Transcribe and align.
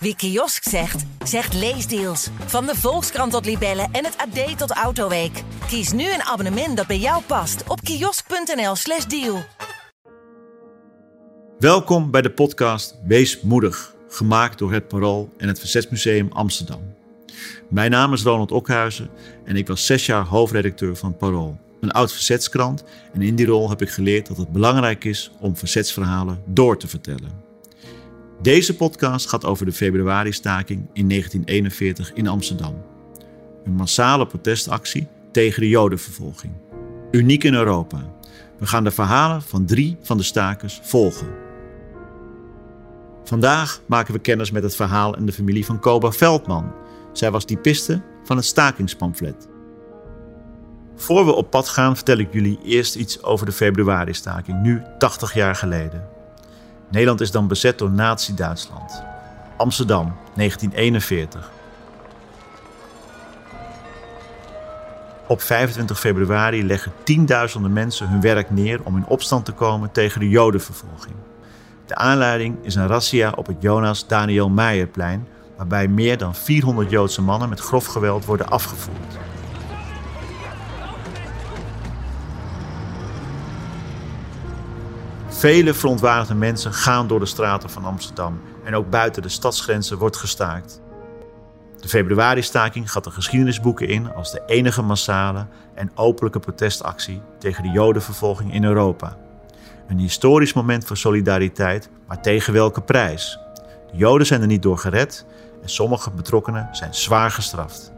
Wie 0.00 0.16
kiosk 0.16 0.68
zegt, 0.68 1.04
zegt 1.24 1.54
leesdeals. 1.54 2.28
Van 2.46 2.66
de 2.66 2.74
Volkskrant 2.74 3.32
tot 3.32 3.44
Libellen 3.44 3.88
en 3.92 4.04
het 4.04 4.16
AD 4.16 4.58
tot 4.58 4.70
Autoweek. 4.70 5.42
Kies 5.66 5.92
nu 5.92 6.12
een 6.12 6.22
abonnement 6.22 6.76
dat 6.76 6.86
bij 6.86 6.98
jou 6.98 7.22
past 7.22 7.62
op 7.68 7.80
kiosk.nl/slash 7.80 9.04
deal. 9.04 9.42
Welkom 11.58 12.10
bij 12.10 12.22
de 12.22 12.30
podcast 12.30 12.98
Wees 13.04 13.40
Moedig, 13.40 13.94
gemaakt 14.08 14.58
door 14.58 14.72
het 14.72 14.88
Parool 14.88 15.34
en 15.36 15.48
het 15.48 15.58
Verzetsmuseum 15.58 16.28
Amsterdam. 16.32 16.94
Mijn 17.68 17.90
naam 17.90 18.12
is 18.12 18.22
Ronald 18.22 18.52
Okhuizen 18.52 19.10
en 19.44 19.56
ik 19.56 19.66
was 19.66 19.86
zes 19.86 20.06
jaar 20.06 20.24
hoofdredacteur 20.24 20.96
van 20.96 21.16
Parool, 21.16 21.58
een 21.80 21.90
oud 21.90 22.12
verzetskrant. 22.12 22.84
En 23.12 23.22
in 23.22 23.36
die 23.36 23.46
rol 23.46 23.68
heb 23.68 23.82
ik 23.82 23.90
geleerd 23.90 24.26
dat 24.26 24.36
het 24.36 24.52
belangrijk 24.52 25.04
is 25.04 25.30
om 25.40 25.56
verzetsverhalen 25.56 26.42
door 26.46 26.78
te 26.78 26.88
vertellen. 26.88 27.47
Deze 28.42 28.76
podcast 28.76 29.28
gaat 29.28 29.44
over 29.44 29.66
de 29.66 29.72
februari-staking 29.72 30.78
in 30.92 31.08
1941 31.08 32.12
in 32.12 32.28
Amsterdam. 32.28 32.74
Een 33.64 33.72
massale 33.72 34.26
protestactie 34.26 35.08
tegen 35.32 35.60
de 35.60 35.68
Jodenvervolging. 35.68 36.52
Uniek 37.10 37.44
in 37.44 37.54
Europa. 37.54 38.14
We 38.58 38.66
gaan 38.66 38.84
de 38.84 38.90
verhalen 38.90 39.42
van 39.42 39.66
drie 39.66 39.96
van 40.02 40.16
de 40.16 40.22
stakers 40.22 40.80
volgen. 40.82 41.28
Vandaag 43.24 43.80
maken 43.86 44.14
we 44.14 44.20
kennis 44.20 44.50
met 44.50 44.62
het 44.62 44.76
verhaal 44.76 45.16
en 45.16 45.26
de 45.26 45.32
familie 45.32 45.64
van 45.64 45.80
Koba 45.80 46.10
Veldman. 46.10 46.72
Zij 47.12 47.30
was 47.30 47.44
typiste 47.44 48.02
van 48.24 48.36
het 48.36 48.46
stakingspamflet. 48.46 49.48
Voor 50.96 51.24
we 51.24 51.34
op 51.34 51.50
pad 51.50 51.68
gaan, 51.68 51.94
vertel 51.94 52.18
ik 52.18 52.32
jullie 52.32 52.58
eerst 52.64 52.94
iets 52.94 53.22
over 53.22 53.46
de 53.46 53.52
februari-staking, 53.52 54.62
nu 54.62 54.82
80 54.98 55.34
jaar 55.34 55.54
geleden. 55.54 56.17
Nederland 56.90 57.20
is 57.20 57.30
dan 57.30 57.48
bezet 57.48 57.78
door 57.78 57.90
Nazi-Duitsland. 57.90 59.02
Amsterdam, 59.56 60.16
1941. 60.34 61.50
Op 65.26 65.40
25 65.42 66.00
februari 66.00 66.66
leggen 66.66 66.92
tienduizenden 67.04 67.72
mensen 67.72 68.08
hun 68.08 68.20
werk 68.20 68.50
neer 68.50 68.80
om 68.84 68.96
in 68.96 69.06
opstand 69.06 69.44
te 69.44 69.52
komen 69.52 69.92
tegen 69.92 70.20
de 70.20 70.28
Jodenvervolging. 70.28 71.14
De 71.86 71.94
aanleiding 71.94 72.56
is 72.62 72.74
een 72.74 72.86
razzia 72.86 73.32
op 73.36 73.46
het 73.46 73.56
Jonas 73.60 74.06
Daniel 74.06 74.48
Meijerplein, 74.48 75.26
waarbij 75.56 75.88
meer 75.88 76.18
dan 76.18 76.34
400 76.34 76.90
Joodse 76.90 77.22
mannen 77.22 77.48
met 77.48 77.60
grof 77.60 77.86
geweld 77.86 78.24
worden 78.24 78.48
afgevoerd. 78.48 79.16
Vele 85.38 85.74
verontwaardigde 85.74 86.34
mensen 86.34 86.72
gaan 86.72 87.06
door 87.06 87.20
de 87.20 87.26
straten 87.26 87.70
van 87.70 87.84
Amsterdam 87.84 88.40
en 88.64 88.74
ook 88.74 88.90
buiten 88.90 89.22
de 89.22 89.28
stadsgrenzen 89.28 89.98
wordt 89.98 90.16
gestaakt. 90.16 90.80
De 91.80 91.88
februari-staking 91.88 92.90
gaat 92.90 93.04
de 93.04 93.10
geschiedenisboeken 93.10 93.88
in 93.88 94.14
als 94.14 94.32
de 94.32 94.42
enige 94.46 94.82
massale 94.82 95.46
en 95.74 95.90
openlijke 95.94 96.38
protestactie 96.38 97.20
tegen 97.38 97.62
de 97.62 97.68
Jodenvervolging 97.68 98.54
in 98.54 98.64
Europa. 98.64 99.16
Een 99.88 99.98
historisch 99.98 100.52
moment 100.52 100.84
voor 100.84 100.96
solidariteit, 100.96 101.90
maar 102.06 102.22
tegen 102.22 102.52
welke 102.52 102.80
prijs? 102.80 103.38
De 103.90 103.96
Joden 103.96 104.26
zijn 104.26 104.40
er 104.40 104.46
niet 104.46 104.62
door 104.62 104.78
gered 104.78 105.26
en 105.62 105.68
sommige 105.68 106.10
betrokkenen 106.10 106.68
zijn 106.72 106.94
zwaar 106.94 107.30
gestraft. 107.30 107.92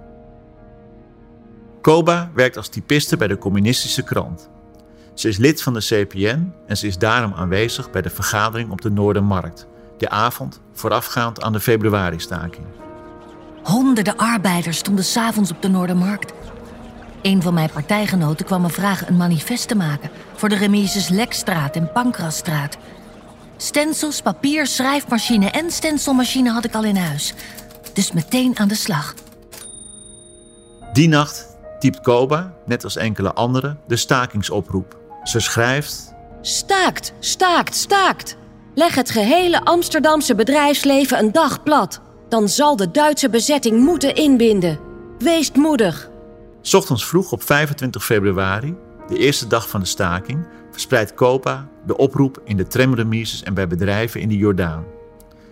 Koba 1.80 2.30
werkt 2.34 2.56
als 2.56 2.68
typiste 2.68 3.16
bij 3.16 3.28
de 3.28 3.38
communistische 3.38 4.04
krant. 4.04 4.50
Ze 5.14 5.28
is 5.28 5.36
lid 5.36 5.62
van 5.62 5.74
de 5.74 5.80
CPN 5.80 6.52
en 6.66 6.76
ze 6.76 6.86
is 6.86 6.98
daarom 6.98 7.32
aanwezig 7.32 7.90
bij 7.90 8.02
de 8.02 8.10
vergadering 8.10 8.70
op 8.70 8.80
de 8.80 8.90
Noordermarkt, 8.90 9.66
de 9.98 10.08
avond 10.08 10.60
voorafgaand 10.72 11.42
aan 11.42 11.52
de 11.52 11.60
februari-staking. 11.60 12.66
Honderden 13.62 14.16
arbeiders 14.16 14.78
stonden 14.78 15.04
s'avonds 15.04 15.50
op 15.50 15.62
de 15.62 15.68
Noordermarkt. 15.68 16.32
Een 17.22 17.42
van 17.42 17.54
mijn 17.54 17.70
partijgenoten 17.70 18.46
kwam 18.46 18.62
me 18.62 18.68
vragen 18.68 19.08
een 19.08 19.16
manifest 19.16 19.68
te 19.68 19.74
maken 19.74 20.10
voor 20.34 20.48
de 20.48 20.56
remises 20.56 21.08
Lekstraat 21.08 21.76
en 21.76 21.92
Pankrasstraat. 21.92 22.76
Stencils, 23.56 24.22
papier, 24.22 24.66
schrijfmachine 24.66 25.50
en 25.50 25.70
stencilmachine 25.70 26.50
had 26.50 26.64
ik 26.64 26.74
al 26.74 26.84
in 26.84 26.96
huis. 26.96 27.34
Dus 27.92 28.12
meteen 28.12 28.58
aan 28.58 28.68
de 28.68 28.74
slag. 28.74 29.14
Die 30.92 31.08
nacht 31.08 31.58
typt 31.78 32.00
Koba, 32.00 32.52
net 32.66 32.84
als 32.84 32.96
enkele 32.96 33.32
anderen, 33.32 33.78
de 33.86 33.96
stakingsoproep. 33.96 34.99
Ze 35.22 35.40
schrijft: 35.40 36.14
Staakt, 36.40 37.12
staakt, 37.18 37.74
staakt. 37.74 38.36
Leg 38.74 38.94
het 38.94 39.10
gehele 39.10 39.64
Amsterdamse 39.64 40.34
bedrijfsleven 40.34 41.18
een 41.18 41.32
dag 41.32 41.62
plat. 41.62 42.00
Dan 42.28 42.48
zal 42.48 42.76
de 42.76 42.90
Duitse 42.90 43.30
bezetting 43.30 43.80
moeten 43.80 44.14
inbinden. 44.14 44.78
Wees 45.18 45.52
moedig. 45.52 46.10
Ochtends 46.72 47.06
vroeg 47.06 47.32
op 47.32 47.42
25 47.42 48.04
februari, 48.04 48.74
de 49.08 49.18
eerste 49.18 49.46
dag 49.46 49.68
van 49.68 49.80
de 49.80 49.86
staking, 49.86 50.46
verspreidt 50.70 51.14
Kopa 51.14 51.68
de 51.86 51.96
oproep 51.96 52.40
in 52.44 52.56
de 52.56 52.66
tramremises 52.66 53.42
en 53.42 53.54
bij 53.54 53.66
bedrijven 53.66 54.20
in 54.20 54.28
de 54.28 54.36
Jordaan. 54.36 54.84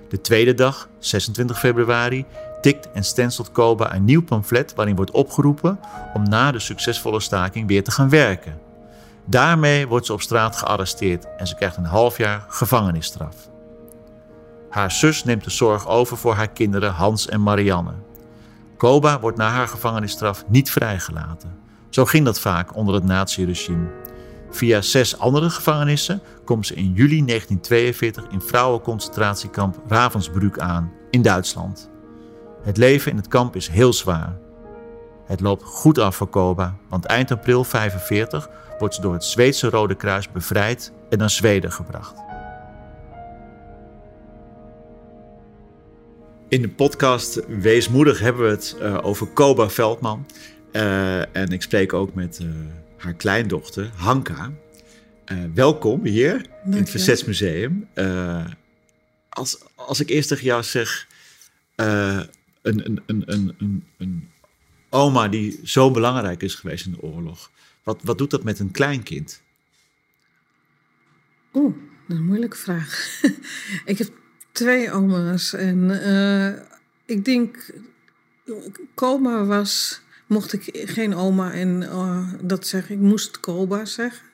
De 0.09 0.21
tweede 0.21 0.55
dag, 0.55 0.89
26 0.99 1.59
februari, 1.59 2.25
tikt 2.61 2.91
en 2.93 3.05
stencilt 3.05 3.53
Koba 3.53 3.95
een 3.95 4.05
nieuw 4.05 4.23
pamflet 4.23 4.75
waarin 4.75 4.97
wordt 4.97 5.11
opgeroepen 5.11 5.81
om 6.15 6.23
na 6.23 6.53
de 6.53 6.59
succesvolle 6.59 7.21
staking 7.21 7.69
weer 7.69 7.85
te 7.85 7.91
gaan 7.91 8.09
werken. 8.09 8.68
Daarmee 9.31 9.89
wordt 9.89 10.07
ze 10.07 10.13
op 10.13 10.21
straat 10.21 10.57
gearresteerd 10.57 11.27
en 11.37 11.47
ze 11.47 11.55
krijgt 11.55 11.77
een 11.77 11.85
half 11.85 12.17
jaar 12.17 12.45
gevangenisstraf. 12.49 13.37
Haar 14.71 14.91
zus 14.91 15.25
neemt 15.25 15.45
de 15.45 15.51
zorg 15.51 15.89
over 15.89 16.17
voor 16.17 16.35
haar 16.35 16.49
kinderen 16.49 16.93
Hans 16.93 17.29
en 17.29 17.43
Marianne. 17.43 17.93
Koba 18.77 19.21
wordt 19.21 19.37
na 19.37 19.49
haar 19.49 19.69
gevangenisstraf 19.69 20.45
niet 20.49 20.71
vrijgelaten. 20.71 21.59
Zo 21.89 22.05
ging 22.05 22.25
dat 22.25 22.41
vaak 22.41 22.77
onder 22.77 22.95
het 22.95 23.05
naziregime. 23.05 23.91
Via 24.51 24.81
zes 24.81 25.19
andere 25.19 25.51
gevangenissen 25.51 26.23
komt 26.45 26.67
ze 26.67 26.75
in 26.75 26.93
juli 26.93 27.25
1942 27.25 28.27
in 28.31 28.41
vrouwenconcentratiekamp 28.41 29.77
Ravensbrück 29.89 30.59
aan 30.59 30.93
in 31.11 31.23
Duitsland. 31.23 31.91
Het 32.63 32.77
leven 32.77 33.11
in 33.11 33.17
het 33.17 33.29
kamp 33.29 33.57
is 33.57 33.69
heel 33.69 33.93
zwaar. 33.93 34.37
Het 35.25 35.41
loopt 35.41 35.63
goed 35.63 35.99
af 35.99 36.17
voor 36.17 36.29
Koba, 36.29 36.77
want 36.89 37.05
eind 37.05 37.31
april 37.31 37.65
1945 37.71 38.49
wordt 38.79 38.95
ze 38.95 39.01
door 39.01 39.13
het 39.13 39.25
Zweedse 39.25 39.69
Rode 39.69 39.95
Kruis 39.95 40.33
bevrijd 40.33 40.93
en 41.11 41.19
naar 41.19 41.31
Zweden 41.31 41.73
gebracht. 41.73 42.15
In 46.49 46.63
de 46.63 46.69
podcast 46.69 47.47
Wees 47.47 47.89
Moedig 47.89 48.19
hebben 48.19 48.43
we 48.45 48.51
het 48.51 48.77
uh, 48.81 48.99
over 49.03 49.27
Koba 49.27 49.69
Veldman. 49.69 50.27
Uh, 50.73 51.37
en 51.37 51.49
ik 51.49 51.63
spreek 51.63 51.93
ook 51.93 52.15
met 52.15 52.39
uh, 52.43 52.49
haar 52.97 53.15
kleindochter 53.15 53.91
Hanka. 53.95 54.51
welkom 55.55 56.05
hier 56.05 56.47
in 56.65 56.73
het 56.73 56.91
Verzetsmuseum. 56.91 57.89
als, 59.29 59.59
als 59.75 60.01
ik 60.01 60.09
eerst 60.09 60.29
tegen 60.29 60.45
jou 60.45 60.63
zeg, 60.63 61.07
een, 61.77 62.23
een, 62.63 63.03
een, 63.07 63.55
een, 63.59 63.85
een 63.99 64.31
oma 64.91 65.29
die 65.29 65.61
zo 65.65 65.91
belangrijk 65.91 66.43
is 66.43 66.55
geweest 66.55 66.87
in 66.87 66.93
de 66.93 67.03
oorlog. 67.03 67.51
Wat, 67.89 68.01
wat 68.03 68.19
doet 68.19 68.31
dat 68.31 68.45
met 68.45 68.59
een 68.59 68.71
kleinkind? 68.71 69.43
Oeh, 71.55 71.75
een 72.09 72.25
moeilijke 72.25 72.57
vraag. 72.57 73.21
ik 73.93 73.99
heb 73.99 74.11
twee 74.53 74.93
oma's 74.93 75.53
en 75.53 75.79
uh, 75.91 76.53
ik 77.05 77.25
denk, 77.25 77.75
Coma 78.95 79.45
was, 79.45 80.01
mocht 80.27 80.53
ik 80.53 80.89
geen 80.91 81.15
oma 81.15 81.53
en 81.53 81.83
uh, 81.83 82.33
dat 82.41 82.67
zeggen, 82.67 82.95
ik 82.95 83.01
moest 83.01 83.41
Koba 83.41 83.85
zeggen. 83.85 84.27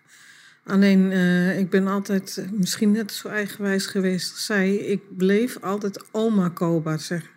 Alleen, 0.65 1.11
uh, 1.11 1.59
ik 1.59 1.71
ben 1.71 1.87
altijd 1.87 2.47
misschien 2.53 2.93
net 2.93 3.13
zo 3.13 3.29
eigenwijs 3.29 3.87
geweest 3.87 4.31
als 4.31 4.45
zij. 4.45 4.75
Ik 4.77 5.17
bleef 5.17 5.59
altijd 5.61 6.05
oma 6.11 6.49
Koba 6.49 6.97
zeggen. 6.99 7.31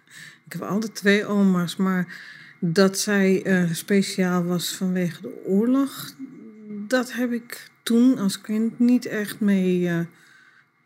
Ik 0.45 0.53
heb 0.53 0.61
altijd 0.61 0.96
twee 0.96 1.25
oma's, 1.25 1.75
maar 1.75 2.08
dat 2.59 2.99
zij 2.99 3.45
uh, 3.45 3.73
speciaal 3.73 4.43
was 4.43 4.75
vanwege 4.75 5.21
de 5.21 5.43
oorlog, 5.45 6.13
dat 6.87 7.13
heb 7.13 7.31
ik 7.31 7.69
toen 7.83 8.17
als 8.17 8.41
kind 8.41 8.79
niet 8.79 9.05
echt 9.05 9.39
mee 9.39 9.79
uh, 9.79 9.99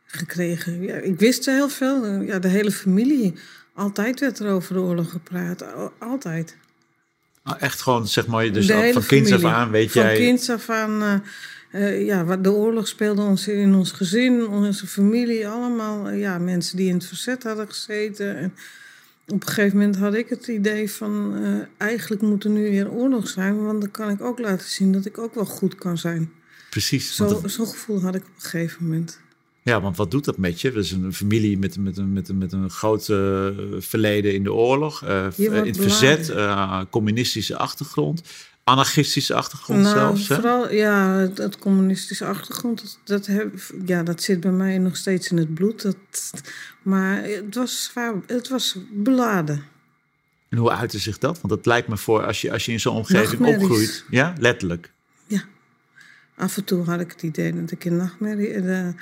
gekregen. 0.05 0.81
Ja, 0.81 0.95
ik 0.95 1.19
wist 1.19 1.45
heel 1.45 1.69
veel. 1.69 2.21
Ja, 2.21 2.39
de 2.39 2.47
hele 2.47 2.71
familie. 2.71 3.33
Altijd 3.73 4.19
werd 4.19 4.39
er 4.39 4.51
over 4.51 4.73
de 4.73 4.79
oorlog 4.79 5.09
gepraat. 5.09 5.65
Altijd. 5.99 6.57
Nou, 7.43 7.57
echt 7.59 7.81
gewoon, 7.81 8.07
zeg 8.07 8.27
maar, 8.27 8.51
dus 8.51 8.65
van 8.65 8.75
familie. 8.75 9.07
kinds 9.07 9.31
af 9.31 9.43
aan 9.43 9.71
weet 9.71 9.91
van 9.91 10.01
jij... 10.01 10.15
Van 10.15 10.25
kinds 10.25 10.49
af 10.49 10.69
aan, 10.69 11.21
uh, 11.71 12.05
ja, 12.05 12.37
de 12.37 12.51
oorlog 12.51 12.87
speelde 12.87 13.21
ons 13.21 13.47
in 13.47 13.75
ons 13.75 13.91
gezin, 13.91 14.47
onze 14.47 14.87
familie, 14.87 15.47
allemaal 15.47 16.09
ja, 16.09 16.37
mensen 16.37 16.77
die 16.77 16.87
in 16.87 16.93
het 16.93 17.05
verzet 17.05 17.43
hadden 17.43 17.67
gezeten. 17.67 18.37
En 18.37 18.53
op 19.27 19.41
een 19.41 19.47
gegeven 19.47 19.77
moment 19.77 19.97
had 19.97 20.13
ik 20.13 20.29
het 20.29 20.47
idee 20.47 20.91
van 20.91 21.43
uh, 21.43 21.61
eigenlijk 21.77 22.21
moet 22.21 22.43
er 22.43 22.49
nu 22.49 22.69
weer 22.69 22.91
oorlog 22.91 23.27
zijn, 23.27 23.63
want 23.63 23.81
dan 23.81 23.91
kan 23.91 24.09
ik 24.09 24.21
ook 24.21 24.39
laten 24.39 24.67
zien 24.67 24.91
dat 24.91 25.05
ik 25.05 25.17
ook 25.17 25.35
wel 25.35 25.45
goed 25.45 25.75
kan 25.75 25.97
zijn. 25.97 26.31
Precies. 26.69 27.15
Zo'n 27.15 27.49
zo 27.49 27.65
gevoel 27.65 28.01
had 28.01 28.15
ik 28.15 28.21
op 28.21 28.35
een 28.35 28.41
gegeven 28.41 28.83
moment. 28.83 29.19
Ja, 29.63 29.81
want 29.81 29.97
wat 29.97 30.11
doet 30.11 30.25
dat 30.25 30.37
met 30.37 30.61
je? 30.61 30.71
Dat 30.71 30.83
is 30.83 30.91
een 30.91 31.13
familie 31.13 31.57
met, 31.57 31.77
met, 31.77 31.97
een, 31.97 32.13
met, 32.13 32.33
met 32.33 32.51
een 32.51 32.69
groot 32.69 33.07
uh, 33.07 33.47
verleden 33.77 34.33
in 34.33 34.43
de 34.43 34.53
oorlog, 34.53 35.03
uh, 35.03 35.27
in 35.35 35.53
het 35.53 35.77
verzet, 35.77 36.29
uh, 36.29 36.81
communistische 36.89 37.57
achtergrond, 37.57 38.21
anarchistische 38.63 39.33
achtergrond 39.33 39.81
nou, 39.81 39.95
zelfs. 39.95 40.27
Hè? 40.27 40.35
Vooral, 40.35 40.73
ja, 40.73 41.13
het, 41.17 41.37
het 41.37 41.57
communistische 41.57 42.25
achtergrond, 42.25 42.81
dat, 42.81 42.99
dat, 43.03 43.25
heb, 43.25 43.53
ja, 43.85 44.03
dat 44.03 44.21
zit 44.21 44.39
bij 44.39 44.51
mij 44.51 44.77
nog 44.77 44.95
steeds 44.95 45.31
in 45.31 45.37
het 45.37 45.53
bloed. 45.53 45.81
Dat, 45.81 46.31
maar 46.81 47.23
het 47.23 47.55
was, 47.55 47.83
zwaar, 47.83 48.13
het 48.27 48.47
was 48.47 48.77
beladen. 48.91 49.63
En 50.49 50.57
hoe 50.57 50.71
uitte 50.71 50.99
zich 50.99 51.17
dat? 51.17 51.41
Want 51.41 51.53
dat 51.53 51.65
lijkt 51.65 51.87
me 51.87 51.97
voor 51.97 52.25
als 52.25 52.41
je, 52.41 52.51
als 52.51 52.65
je 52.65 52.71
in 52.71 52.79
zo'n 52.79 52.95
omgeving 52.95 53.45
opgroeit. 53.45 54.05
Ja, 54.09 54.33
letterlijk. 54.39 54.91
Ja. 55.27 55.43
Af 56.35 56.57
en 56.57 56.63
toe 56.63 56.83
had 56.83 56.99
ik 56.99 57.11
het 57.11 57.23
idee 57.23 57.53
dat 57.53 57.71
ik 57.71 57.85
in 57.85 57.95
nachtmerrie... 57.95 58.93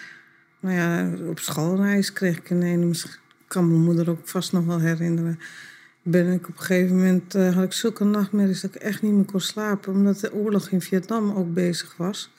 nou 0.59 0.75
ja, 0.75 1.11
op 1.29 1.39
schoolreis 1.39 2.13
kreeg 2.13 2.37
ik 2.37 2.49
een 2.49 2.63
ene... 2.63 2.93
kan 3.47 3.67
mijn 3.67 3.81
moeder 3.81 4.09
ook 4.09 4.27
vast 4.27 4.51
nog 4.51 4.65
wel 4.65 4.79
herinneren. 4.79 5.39
Ben 6.01 6.33
ik 6.33 6.47
op 6.47 6.57
een 6.57 6.63
gegeven 6.63 6.95
moment... 6.95 7.35
Uh, 7.35 7.55
had 7.55 7.63
ik 7.63 7.73
zulke 7.73 8.03
nachtmerries 8.03 8.61
dat 8.61 8.75
ik 8.75 8.81
echt 8.81 9.01
niet 9.01 9.13
meer 9.13 9.25
kon 9.25 9.39
slapen... 9.39 9.93
omdat 9.93 10.19
de 10.19 10.33
oorlog 10.33 10.69
in 10.69 10.81
Vietnam 10.81 11.31
ook 11.31 11.53
bezig 11.53 11.97
was. 11.97 12.31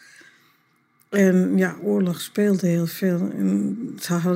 En 1.09 1.57
ja, 1.57 1.77
oorlog 1.83 2.21
speelde 2.21 2.67
heel 2.67 2.87
veel. 2.87 3.31
En 3.31 3.79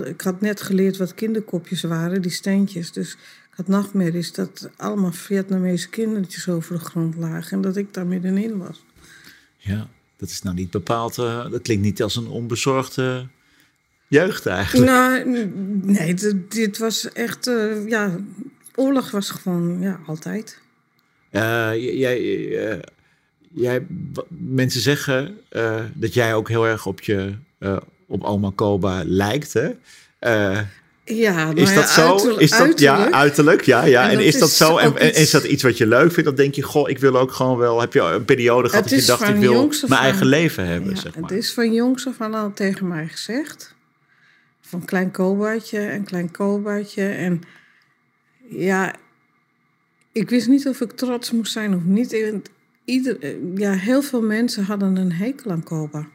ik 0.05 0.21
had 0.21 0.41
net 0.41 0.63
geleerd 0.63 0.97
wat 0.97 1.15
kinderkopjes 1.15 1.83
waren, 1.83 2.23
die 2.23 2.31
steentjes. 2.31 2.93
Dus 2.93 3.13
ik 3.13 3.57
had 3.57 3.69
nachtmerries 3.69 4.33
dat 4.33 4.71
allemaal 4.77 5.13
Vietnamese 5.13 5.89
kindertjes 5.89 6.49
over 6.49 6.75
de 6.75 6.85
grond 6.85 7.17
lagen... 7.17 7.51
en 7.51 7.61
dat 7.61 7.77
ik 7.77 7.95
daar 7.95 8.07
middenin 8.07 8.59
was. 8.59 8.85
Ja, 9.57 9.89
dat 10.17 10.29
is 10.29 10.43
nou 10.43 10.57
niet 10.57 10.71
bepaald... 10.71 11.19
Uh, 11.19 11.51
dat 11.51 11.63
klinkt 11.63 11.83
niet 11.83 12.03
als 12.03 12.17
een 12.17 12.29
onbezorgde 12.29 13.29
jeugd 14.15 14.47
eigenlijk. 14.47 14.91
Nou, 14.91 15.25
nee, 15.83 16.15
dit, 16.15 16.35
dit 16.49 16.79
was 16.79 17.13
echt... 17.13 17.47
Uh, 17.47 17.89
ja, 17.89 18.17
oorlog 18.75 19.11
was 19.11 19.31
gewoon, 19.31 19.81
ja, 19.81 20.01
altijd. 20.07 20.59
Uh, 21.33 21.41
jij, 21.99 22.21
uh, 22.21 22.79
jij, 23.53 23.87
mensen 24.29 24.81
zeggen 24.81 25.39
dat 25.95 26.15
jij 26.15 26.35
ook 26.35 26.49
heel 26.49 26.67
erg 26.67 26.87
op 26.87 27.01
je... 27.01 27.35
op 28.07 28.25
oma 28.25 28.53
Koba 28.55 29.03
lijkt, 29.07 29.53
hè? 29.53 29.71
ja, 31.05 31.53
is 31.55 31.65
nou 31.65 31.75
dat 31.75 31.89
zo? 31.89 32.15
Is 32.37 32.51
dat, 32.51 32.61
uiterlijk. 32.61 32.79
Ja, 32.79 33.11
uiterlijk. 33.11 33.63
Ja, 33.63 33.85
ja. 33.85 34.11
En, 34.11 34.19
En 34.19 34.25
is 34.25 34.33
dat 34.33 34.41
dat 34.41 34.49
is 34.49 34.57
zo? 34.57 34.77
En, 34.77 35.15
is 35.15 35.31
dat 35.31 35.45
iets 35.45 35.63
wat 35.63 35.79
je 35.79 35.87
leuk 35.87 36.13
vindt? 36.13 36.25
Dan 36.25 36.35
denk 36.35 36.55
je, 36.55 36.63
goh, 36.63 36.89
ik 36.89 36.99
wil 36.99 37.17
ook 37.17 37.33
gewoon 37.33 37.59
wel. 37.59 37.81
Heb 37.81 37.93
je 37.93 38.01
een 38.01 38.25
periode 38.25 38.69
gehad 38.69 38.85
dat 38.85 38.93
je 38.93 38.99
is 38.99 39.07
dacht, 39.07 39.29
ik 39.29 39.37
wil 39.37 39.71
mijn 39.87 40.01
eigen 40.01 40.27
leven 40.27 40.67
hebben, 40.67 40.95
Ja, 40.95 41.01
zeg 41.01 41.15
maar. 41.15 41.31
Het 41.31 41.39
is 41.39 41.53
van 41.53 41.73
jongs 41.73 42.07
af 42.07 42.21
aan 42.21 42.35
al 42.35 42.53
tegen 42.53 42.89
mij 42.89 43.09
gezegd. 43.09 43.74
Van 44.75 44.85
klein 44.85 45.11
kobaatje 45.11 45.79
en 45.79 46.05
klein 46.05 46.31
kobaatje. 46.31 47.09
En 47.09 47.41
ja, 48.49 48.95
ik 50.13 50.31
wist 50.31 50.49
niet 50.49 50.69
of 50.69 50.81
ik 50.81 50.93
trots 50.93 51.31
moest 51.31 51.53
zijn 51.53 51.75
of 51.75 51.83
niet. 51.83 52.41
Ieder, 52.85 53.37
ja, 53.55 53.73
heel 53.73 54.03
veel 54.03 54.23
mensen 54.23 54.65
hadden 54.65 54.97
een 54.97 55.13
hekel 55.13 55.51
aan 55.51 55.63
Koba. 55.63 56.09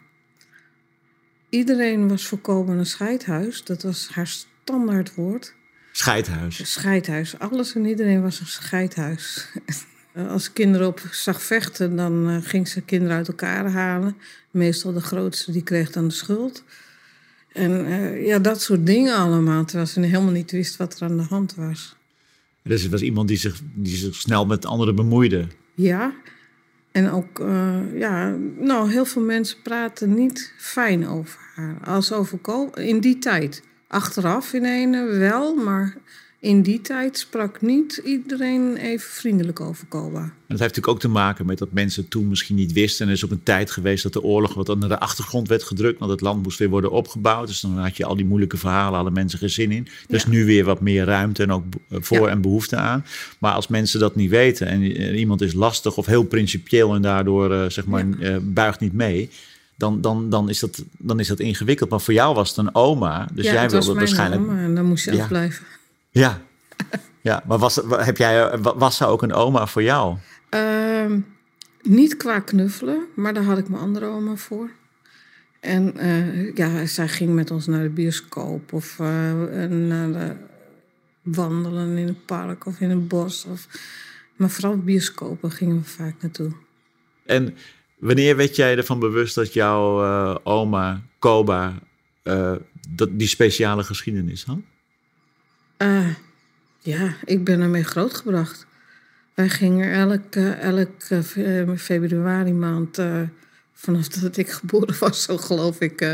Iedereen 1.50 2.08
was 2.08 2.28
voor 2.28 2.40
Koba 2.40 2.74
een 2.74 2.86
scheidhuis. 2.86 3.64
Dat 3.64 3.84
was 3.84 4.10
haar 4.10 4.28
standaardwoord. 4.28 5.54
Scheidhuis. 5.92 6.72
Scheidhuis. 6.72 7.40
Alles 7.40 7.76
en 7.76 7.86
iedereen 7.86 8.22
was 8.22 8.40
een 8.40 8.46
scheidhuis. 8.46 9.48
Als 10.30 10.54
kinderen 10.54 10.88
op 10.88 11.02
zag 11.12 11.42
vechten, 11.42 11.96
dan 11.96 12.30
eh, 12.30 12.38
ging 12.42 12.68
ze 12.68 12.82
kinderen 12.82 13.18
uit 13.18 13.28
elkaar 13.28 13.72
halen. 13.72 14.18
Meestal 14.52 14.94
de 14.94 15.02
grootste, 15.02 15.52
die 15.52 15.64
kreeg 15.64 15.92
dan 15.92 16.08
de 16.08 16.14
schuld. 16.14 16.64
En 17.54 17.86
eh, 17.86 18.26
ja, 18.26 18.40
dat 18.40 18.62
soort 18.62 18.86
dingen 18.86 19.16
allemaal. 19.16 19.66
Terwijl 19.66 19.88
ze 19.88 20.00
helemaal 20.00 20.32
niet 20.32 20.52
wist 20.52 20.78
wat 20.78 21.00
er 21.00 21.08
aan 21.08 21.18
de 21.18 21.24
hand 21.24 21.56
was. 21.56 21.96
Dus 22.64 22.82
het 22.82 22.92
was 22.92 23.02
iemand 23.02 23.28
die 23.28 23.38
zich, 23.38 23.62
die 23.74 23.96
zich 23.96 24.16
snel 24.16 24.46
met 24.46 24.66
anderen 24.66 24.96
bemoeide. 24.96 25.48
Ja. 25.76 26.14
En 26.92 27.12
ook, 27.12 27.40
eh, 27.40 28.00
ja, 28.00 28.36
nou, 28.58 28.92
heel 28.92 29.06
veel 29.06 29.22
mensen 29.22 29.62
praten 29.62 30.14
niet 30.14 30.54
fijn 30.58 31.08
over 31.08 31.40
haar. 31.56 31.78
Als 31.84 32.12
over 32.12 32.38
Ko- 32.38 32.72
in 32.74 33.00
die 33.00 33.18
tijd. 33.18 33.64
Achteraf 33.88 34.54
in 34.54 34.66
ene 34.66 35.06
wel, 35.06 35.56
maar 35.56 35.98
in 36.42 36.62
die 36.62 36.82
tijd 36.82 37.18
sprak 37.18 37.62
niet 37.62 38.02
iedereen 38.06 38.76
even 38.76 39.10
vriendelijk 39.10 39.60
over. 39.60 39.88
En 39.92 40.32
dat 40.48 40.60
heeft 40.60 40.60
natuurlijk 40.60 40.88
ook 40.88 41.00
te 41.00 41.08
maken 41.08 41.46
met 41.46 41.58
dat 41.58 41.72
mensen 41.72 42.08
toen 42.08 42.28
misschien 42.28 42.56
niet 42.56 42.74
wisten. 42.74 43.02
En 43.06 43.12
er 43.12 43.18
is 43.18 43.26
ook 43.26 43.32
een 43.32 43.44
tijd 43.44 43.72
geweest 43.72 44.04
dat 44.04 44.14
de 44.14 44.24
oorlog 44.24 44.54
wat 44.54 44.78
naar 44.78 44.90
de 44.90 45.00
achtergrond 45.00 45.48
werd 45.48 45.64
gedrukt. 45.64 46.00
Want 46.00 46.12
het 46.12 46.22
land 46.22 46.44
moest 46.44 46.60
weer 46.60 46.70
worden 46.70 46.92
opgebouwd. 46.92 47.48
Dus 47.48 47.62
dan 47.62 47.78
had 47.78 47.98
je 47.98 48.06
al 48.06 48.16
die 48.16 48.26
moeilijke 48.26 48.58
verhalen, 48.58 48.94
hadden 48.96 49.14
mensen 49.14 49.40
geen 49.40 49.50
zin 49.50 49.72
in. 49.72 49.88
Ja. 50.08 50.20
nu 50.28 50.46
weer 50.46 50.64
wat 50.66 50.82
meer 50.82 51.06
ruimte 51.06 51.44
en 51.44 51.52
ook 51.52 51.64
eh, 51.90 51.98
voor 52.02 52.26
Ja. 52.26 52.28
en 52.28 52.42
behoefte 52.42 52.76
aan. 52.76 53.06
Maar 53.40 53.54
als 53.54 53.68
mensen 53.68 54.00
dat 54.00 54.16
niet 54.16 54.30
weten 54.30 54.68
en 54.68 54.82
eh, 54.82 55.20
iemand 55.20 55.42
is 55.42 55.54
lastig 55.54 55.98
of 55.98 56.06
heel 56.06 56.24
principieel 56.24 56.96
en 56.96 57.02
daardoor 57.02 57.54
eh, 57.54 57.70
zeg 57.70 57.86
maar 57.86 58.06
Ja. 58.20 58.40
buigt 58.42 58.80
niet 58.80 58.94
mee. 58.94 59.30
Dan, 59.76 60.02
dan, 60.02 60.30
dan, 60.30 60.50
is 60.50 60.60
dat, 60.60 60.84
dan 60.98 61.20
is 61.20 61.28
dat 61.28 61.40
ingewikkeld. 61.40 61.90
Maar 61.90 62.02
voor 62.02 62.14
jou 62.14 62.36
was 62.36 62.50
het 62.50 62.58
een 62.58 62.76
oma. 62.76 63.28
Dus 63.34 63.46
ja, 63.46 63.54
jij 63.54 63.70
wilde 63.70 63.86
mijn 63.86 63.98
waarschijnlijk. 63.98 64.42
oma 64.42 64.62
en 64.62 64.76
dan 64.76 64.86
moest 64.86 65.06
je 65.06 65.22
afblijven. 65.22 65.66
Ja. 66.10 66.42
ja, 67.22 67.44
maar 67.48 67.58
was, 67.58 67.76
heb 67.90 68.18
jij, 68.18 68.58
was 68.58 68.98
ze 68.98 69.06
ook 69.06 69.22
een 69.22 69.34
oma 69.34 69.68
voor 69.68 69.84
jou? 69.84 70.18
Ehm, 70.50 71.20
niet 71.82 72.18
qua 72.18 72.40
knuffelen, 72.40 73.06
maar 73.16 73.34
daar 73.34 73.44
had 73.44 73.58
ik 73.58 73.70
mijn 73.70 73.82
andere 73.82 74.06
oma 74.06 74.36
voor. 74.36 74.70
En 75.60 75.98
eh, 75.98 76.56
ja, 76.56 76.86
zij 76.86 77.08
ging 77.08 77.34
met 77.34 77.52
ons 77.52 77.68
naar 77.68 77.84
de 77.84 77.90
bioscoop 77.90 78.74
of 78.74 79.00
eh, 79.00 79.34
naar 79.70 80.12
de 80.12 80.36
wandelen 81.22 81.98
in 81.98 82.08
het 82.08 82.26
park 82.26 82.66
of 82.66 82.80
in 82.80 82.90
het 82.90 83.08
bos. 83.08 83.46
Of, 83.46 83.68
maar 84.36 84.50
vooral 84.50 84.78
bioscopen 84.78 85.52
gingen 85.52 85.78
we 85.78 85.84
vaak 85.84 86.16
naartoe. 86.22 86.52
En 87.26 87.56
wanneer 87.98 88.36
werd 88.36 88.56
jij 88.56 88.78
ervan 88.78 89.00
bewust 89.00 89.36
dat 89.36 89.54
jouw 89.54 90.04
eh, 90.04 90.36
oma, 90.44 91.02
Koba, 91.20 91.74
dat, 92.90 93.10
die 93.12 93.28
speciale 93.28 93.84
geschiedenis 93.84 94.44
had? 94.44 94.60
Eh, 95.80 96.08
ja, 96.80 97.16
ik 97.26 97.44
ben 97.44 97.62
ermee 97.62 97.84
grootgebracht. 97.84 98.66
Wij 99.34 99.50
gingen 99.50 99.92
elke, 99.92 100.50
elke 100.50 101.24
fe- 101.24 101.74
februari 101.78 102.54
maand, 102.54 102.98
eh, 102.98 103.22
vanaf 103.74 104.08
dat 104.22 104.38
ik 104.38 104.50
geboren 104.50 104.96
was, 105.00 105.24
zo 105.24 105.38
geloof 105.38 105.80
ik, 105.80 106.02
eh, 106.02 106.14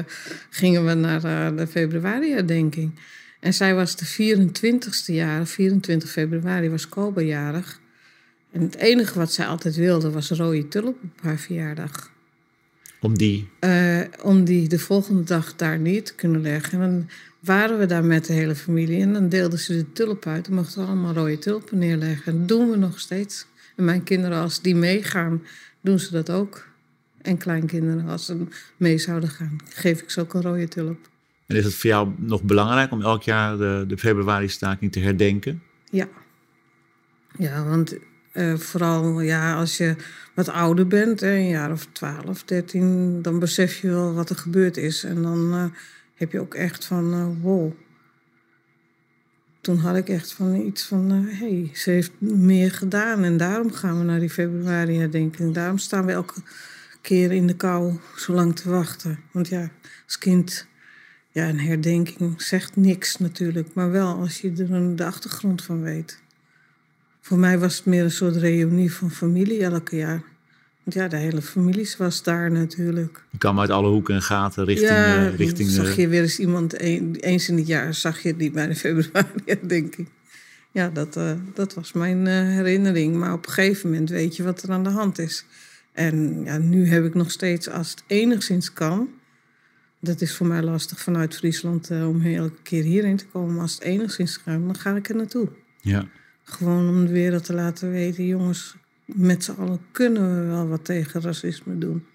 gingen 0.50 0.86
we 0.86 0.94
naar 0.94 1.24
eh, 1.24 1.58
de 1.58 1.68
februari-herdenking. 1.68 3.00
En 3.40 3.54
zij 3.54 3.76
was 3.76 3.96
de 3.96 4.06
24ste 4.06 5.14
jaar, 5.14 5.48
24 5.48 6.10
februari 6.10 6.70
was 6.70 6.90
Koba 6.90 7.22
jarig. 7.22 7.80
En 8.52 8.62
het 8.62 8.76
enige 8.76 9.18
wat 9.20 9.34
zij 9.34 9.46
altijd 9.46 9.76
wilde 9.76 10.12
was 10.12 10.30
rode 10.30 10.68
tulp 10.68 11.04
op 11.04 11.22
haar 11.22 11.38
verjaardag. 11.38 12.12
Om 13.02 13.18
die. 13.18 13.50
Eh, 13.60 14.02
om 14.22 14.44
die 14.44 14.68
de 14.68 14.80
volgende 14.80 15.24
dag 15.24 15.56
daar 15.56 15.80
neer 15.80 16.04
te 16.04 16.16
kunnen 16.16 16.42
leggen. 16.42 16.82
En 16.82 16.90
dan 16.90 17.10
waren 17.46 17.80
we 17.80 17.86
daar 17.86 18.06
met 18.06 18.26
de 18.26 18.34
hele 18.34 18.56
familie. 18.56 19.02
En 19.02 19.14
dan 19.14 19.30
deelden 19.30 19.60
ze 19.60 19.74
de 19.74 19.92
tulp 19.92 20.26
uit. 20.26 20.46
Dan 20.46 20.54
mochten 20.54 20.82
we 20.82 20.88
allemaal 20.88 21.14
rode 21.14 21.38
tulpen 21.38 21.78
neerleggen. 21.78 22.34
En 22.34 22.40
dat 22.40 22.48
doen 22.48 22.70
we 22.70 22.78
nog 22.78 23.00
steeds. 23.00 23.46
En 23.76 23.86
mijn 23.86 24.04
kinderen, 24.04 24.42
als 24.42 24.62
die 24.62 24.76
meegaan, 24.76 25.44
doen 25.82 26.00
ze 26.00 26.12
dat 26.12 26.30
ook. 26.30 26.68
En 27.22 27.38
kleinkinderen, 27.38 28.08
als 28.08 28.26
ze 28.26 28.44
mee 28.78 28.98
zouden 28.98 29.30
gaan, 29.30 29.58
geef 29.70 30.02
ik 30.02 30.10
ze 30.10 30.22
ook 30.22 30.34
een 30.34 30.42
rode 30.42 30.68
tulp. 30.68 31.10
En 31.46 31.56
is 31.56 31.66
het 31.66 31.74
voor 31.74 31.90
jou 31.90 32.12
nog 32.18 32.44
belangrijk 32.44 32.92
om 32.92 33.02
elk 33.02 33.24
jaar 33.24 33.58
de, 33.58 33.86
de 33.88 33.98
februari-staking 33.98 34.92
te 34.92 35.00
herdenken? 35.00 35.62
Ja. 35.90 36.08
Ja, 37.38 37.64
want 37.64 37.98
eh, 38.32 38.54
vooral 38.54 39.22
ja, 39.22 39.56
als 39.56 39.78
je 39.78 39.96
wat 40.34 40.50
ouder 40.50 40.88
bent, 40.88 41.20
hè, 41.20 41.36
een 41.36 41.48
jaar 41.48 41.72
of 41.72 41.88
12, 41.92 42.44
13, 42.44 43.22
dan 43.22 43.40
besef 43.40 43.78
je 43.78 43.90
wel 43.90 44.14
wat 44.14 44.30
er 44.30 44.36
gebeurd 44.36 44.78
is. 44.78 45.04
En 45.04 45.22
dan 45.22 45.54
eh, 45.54 45.66
heb 46.16 46.32
je 46.32 46.40
ook 46.40 46.54
echt 46.54 46.86
van, 46.86 47.14
eh, 47.14 47.44
wow. 47.44 47.74
Toen 49.62 49.78
had 49.78 49.96
ik 49.96 50.10
echt 50.10 50.34
van 50.34 50.56
iets 50.56 50.84
van, 50.84 51.12
hé, 51.12 51.38
hey, 51.38 51.70
ze 51.74 51.90
heeft 51.90 52.12
meer 52.20 52.72
gedaan. 52.72 53.24
En 53.24 53.38
daarom 53.38 53.72
gaan 53.72 53.98
we 53.98 54.04
naar 54.04 54.20
die 54.20 54.30
februari 54.30 54.98
herdenking. 54.98 55.54
Daarom 55.54 55.78
staan 55.78 56.06
we 56.06 56.12
elke 56.12 56.42
keer 57.02 57.32
in 57.32 57.48
de 57.48 57.56
kou 57.56 58.00
zo 58.16 58.34
lang 58.34 58.56
te 58.56 58.70
wachten. 58.70 59.20
Want 59.32 59.48
ja, 59.48 59.72
als 60.06 60.18
kind, 60.18 60.68
ja, 61.30 61.50
een 61.50 61.60
herdenking 61.60 62.42
zegt 62.42 62.76
niks 62.76 63.18
natuurlijk. 63.18 63.74
Maar 63.74 63.92
wel 63.92 64.16
als 64.16 64.42
je 64.42 64.52
er 64.52 64.96
de 64.96 65.06
achtergrond 65.06 65.64
van 65.64 65.82
weet. 65.82 66.24
Voor 67.22 67.38
mij 67.38 67.60
was 67.60 67.78
het 67.78 67.86
meer 67.86 68.04
een 68.04 68.12
soort 68.12 68.36
reunie 68.36 68.94
van 68.94 69.12
familie 69.12 69.64
elke 69.64 69.96
jaar. 69.96 70.24
Want 70.86 70.98
ja, 70.98 71.08
de 71.08 71.16
hele 71.18 71.42
familie 71.42 71.90
was 71.98 72.24
daar 72.24 72.52
natuurlijk. 72.52 73.24
Je 73.30 73.38
kwam 73.38 73.60
uit 73.60 73.70
alle 73.70 73.90
hoeken 73.90 74.16
en 74.16 74.22
gaten 74.22 74.66
richting... 74.66 74.90
ja, 74.90 75.26
eh, 75.28 75.36
richting 75.36 75.70
zag 75.70 75.96
je 75.96 76.08
weer 76.08 76.22
eens 76.22 76.40
iemand, 76.40 76.82
een- 76.82 77.16
eens 77.20 77.50
in 77.50 77.58
het 77.58 77.68
jaar 77.68 77.94
zag 77.94 78.20
je 78.24 78.34
niet 78.36 78.54
bij 78.54 78.68
de 78.68 78.76
februari, 78.76 79.30
denk 79.68 79.96
ik. 79.96 80.08
Ja, 80.72 80.90
dat, 80.90 81.16
eh, 81.18 81.32
dat 81.54 81.74
was 81.74 81.92
mijn 81.94 82.28
eh, 82.28 82.34
herinnering. 82.34 83.16
Maar 83.16 83.34
op 83.34 83.46
een 83.48 83.52
gegeven 83.54 83.90
moment 83.90 84.10
weet 84.10 84.36
je 84.36 84.44
wat 84.44 84.64
er 84.64 84.72
aan 84.72 84.84
de 84.84 84.90
hand 84.90 85.20
is. 85.20 85.46
En 85.94 86.42
ja, 86.44 86.58
nu 86.58 86.88
heb 86.88 87.06
ik 87.06 87.14
nog 87.14 87.32
steeds, 87.32 87.70
als 87.70 87.90
het 87.90 88.04
enigszins 88.08 88.74
kan... 88.74 89.10
dat 90.00 90.22
is 90.22 90.36
voor 90.36 90.48
mij 90.48 90.62
lastig 90.62 91.00
vanuit 91.02 91.36
Friesland 91.36 91.92
om 91.92 92.22
elke 92.26 92.62
keer 92.64 92.84
hierheen 92.84 93.18
te 93.18 93.26
komen. 93.26 93.62
Als 93.62 93.74
het 93.74 93.84
enigszins 93.84 94.38
gaat, 94.38 94.60
dan 94.66 94.78
ga 94.78 94.96
ik 94.96 95.10
er 95.10 95.16
naartoe. 95.16 95.48
Ja. 95.82 96.08
Gewoon 96.44 96.90
om 96.90 97.06
de 97.06 97.12
wereld 97.12 97.44
te 97.44 97.54
laten 97.54 97.92
weten, 97.92 98.26
jongens, 98.26 98.76
met 99.06 99.44
z'n 99.44 99.56
allen 99.60 99.80
kunnen 99.92 100.42
we 100.42 100.48
wel 100.48 100.68
wat 100.68 100.86
tegen 100.86 101.22
racisme 101.22 101.78
doen. 101.78 102.06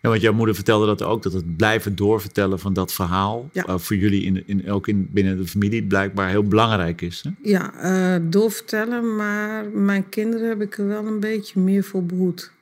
Ja, 0.00 0.10
want 0.10 0.22
jouw 0.22 0.32
moeder 0.32 0.54
vertelde 0.54 0.86
dat 0.86 1.02
ook, 1.02 1.22
dat 1.22 1.32
het 1.32 1.56
blijven 1.56 1.94
doorvertellen 1.96 2.58
van 2.58 2.72
dat 2.72 2.92
verhaal 2.92 3.48
Ja. 3.52 3.68
uh, 3.68 3.78
voor 3.78 3.96
jullie 3.96 4.22
in, 4.22 4.42
in, 4.46 4.70
ook 4.70 4.88
in, 4.88 5.08
binnen 5.12 5.36
de 5.36 5.46
familie 5.46 5.84
blijkbaar 5.84 6.28
heel 6.28 6.42
belangrijk 6.42 7.00
is. 7.00 7.22
Hè? 7.22 7.30
Ja, 7.50 7.72
uh, 8.16 8.30
doorvertellen, 8.30 9.16
maar 9.16 9.68
mijn 9.68 10.08
kinderen 10.08 10.48
heb 10.48 10.60
ik 10.60 10.78
er 10.78 10.86
wel 10.86 11.06
een 11.06 11.20
beetje 11.20 11.60
meer 11.60 11.84
voor 11.84 12.04
behoed. 12.06 12.52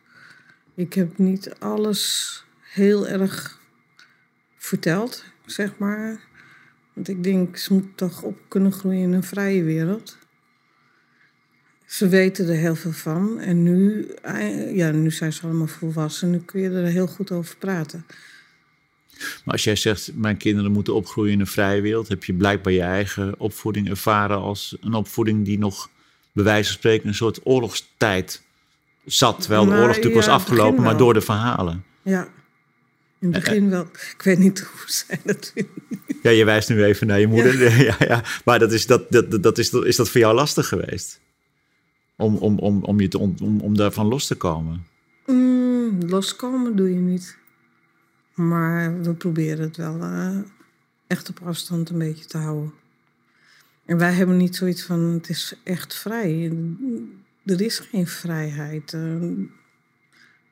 Ik 0.74 0.92
heb 0.92 1.18
niet 1.18 1.54
alles 1.58 2.44
heel 2.60 3.08
erg 3.08 3.60
verteld, 4.56 5.24
zeg 5.46 5.78
maar. 5.78 6.20
Want 6.92 7.08
ik 7.08 7.22
denk, 7.24 7.56
ze 7.56 7.72
moeten 7.72 7.94
toch 7.94 8.22
op 8.22 8.38
kunnen 8.48 8.72
groeien 8.72 9.02
in 9.02 9.12
een 9.12 9.22
vrije 9.22 9.62
wereld. 9.62 10.18
Ze 11.92 12.08
weten 12.08 12.48
er 12.48 12.56
heel 12.56 12.74
veel 12.74 12.92
van. 12.92 13.40
En 13.40 13.62
nu, 13.62 14.08
ja, 14.74 14.90
nu 14.90 15.10
zijn 15.10 15.32
ze 15.32 15.42
allemaal 15.42 15.66
volwassen. 15.66 16.30
Nu 16.30 16.38
kun 16.38 16.60
je 16.60 16.70
er 16.70 16.84
heel 16.84 17.06
goed 17.06 17.30
over 17.30 17.56
praten. 17.56 18.06
Maar 19.44 19.54
als 19.54 19.64
jij 19.64 19.76
zegt, 19.76 20.10
mijn 20.14 20.36
kinderen 20.36 20.72
moeten 20.72 20.94
opgroeien 20.94 21.32
in 21.32 21.40
een 21.40 21.46
vrije 21.46 21.80
wereld... 21.80 22.08
heb 22.08 22.24
je 22.24 22.32
blijkbaar 22.32 22.72
je 22.72 22.82
eigen 22.82 23.34
opvoeding 23.38 23.88
ervaren 23.88 24.36
als 24.36 24.76
een 24.80 24.94
opvoeding... 24.94 25.44
die 25.44 25.58
nog, 25.58 25.90
bij 26.32 26.44
wijze 26.44 26.68
van 26.68 26.78
spreken, 26.78 27.08
een 27.08 27.14
soort 27.14 27.40
oorlogstijd 27.42 28.42
zat. 29.04 29.40
Terwijl 29.40 29.64
de 29.64 29.70
oorlog 29.70 29.86
natuurlijk 29.86 30.14
ja, 30.14 30.30
was 30.30 30.40
afgelopen, 30.40 30.82
maar 30.82 30.96
door 30.96 31.14
de 31.14 31.20
verhalen. 31.20 31.84
Ja, 32.02 32.28
in 33.18 33.32
het 33.32 33.44
begin 33.44 33.70
wel. 33.70 33.86
Ik 34.16 34.22
weet 34.22 34.38
niet 34.38 34.60
hoe 34.70 34.84
zij 34.86 35.20
dat. 35.24 35.52
Ja, 36.22 36.30
je 36.30 36.44
wijst 36.44 36.68
nu 36.68 36.84
even 36.84 37.06
naar 37.06 37.20
je 37.20 37.26
moeder. 37.26 37.82
Ja. 37.82 37.96
ja, 38.08 38.24
Maar 38.44 38.58
dat 38.58 38.72
is, 38.72 38.86
dat, 38.86 39.10
dat, 39.10 39.42
dat 39.42 39.58
is, 39.58 39.72
is 39.72 39.96
dat 39.96 40.10
voor 40.10 40.20
jou 40.20 40.34
lastig 40.34 40.68
geweest? 40.68 41.20
Om, 42.22 42.36
om, 42.36 42.58
om, 42.58 42.84
om, 42.84 43.00
je 43.00 43.08
te, 43.08 43.18
om, 43.18 43.60
om 43.60 43.76
daarvan 43.76 44.06
los 44.06 44.26
te 44.26 44.34
komen? 44.34 44.86
Mm, 45.26 45.98
loskomen 46.08 46.76
doe 46.76 46.94
je 46.94 47.00
niet. 47.00 47.36
Maar 48.34 49.02
we 49.02 49.14
proberen 49.14 49.64
het 49.64 49.76
wel 49.76 49.96
uh, 49.96 50.38
echt 51.06 51.28
op 51.28 51.40
afstand 51.44 51.90
een 51.90 51.98
beetje 51.98 52.24
te 52.24 52.38
houden. 52.38 52.72
En 53.84 53.98
wij 53.98 54.12
hebben 54.12 54.36
niet 54.36 54.56
zoiets 54.56 54.82
van, 54.82 55.00
het 55.00 55.28
is 55.28 55.54
echt 55.64 55.94
vrij. 55.94 56.52
Er 57.44 57.60
is 57.60 57.78
geen 57.78 58.06
vrijheid. 58.06 58.92
Uh, 58.92 59.02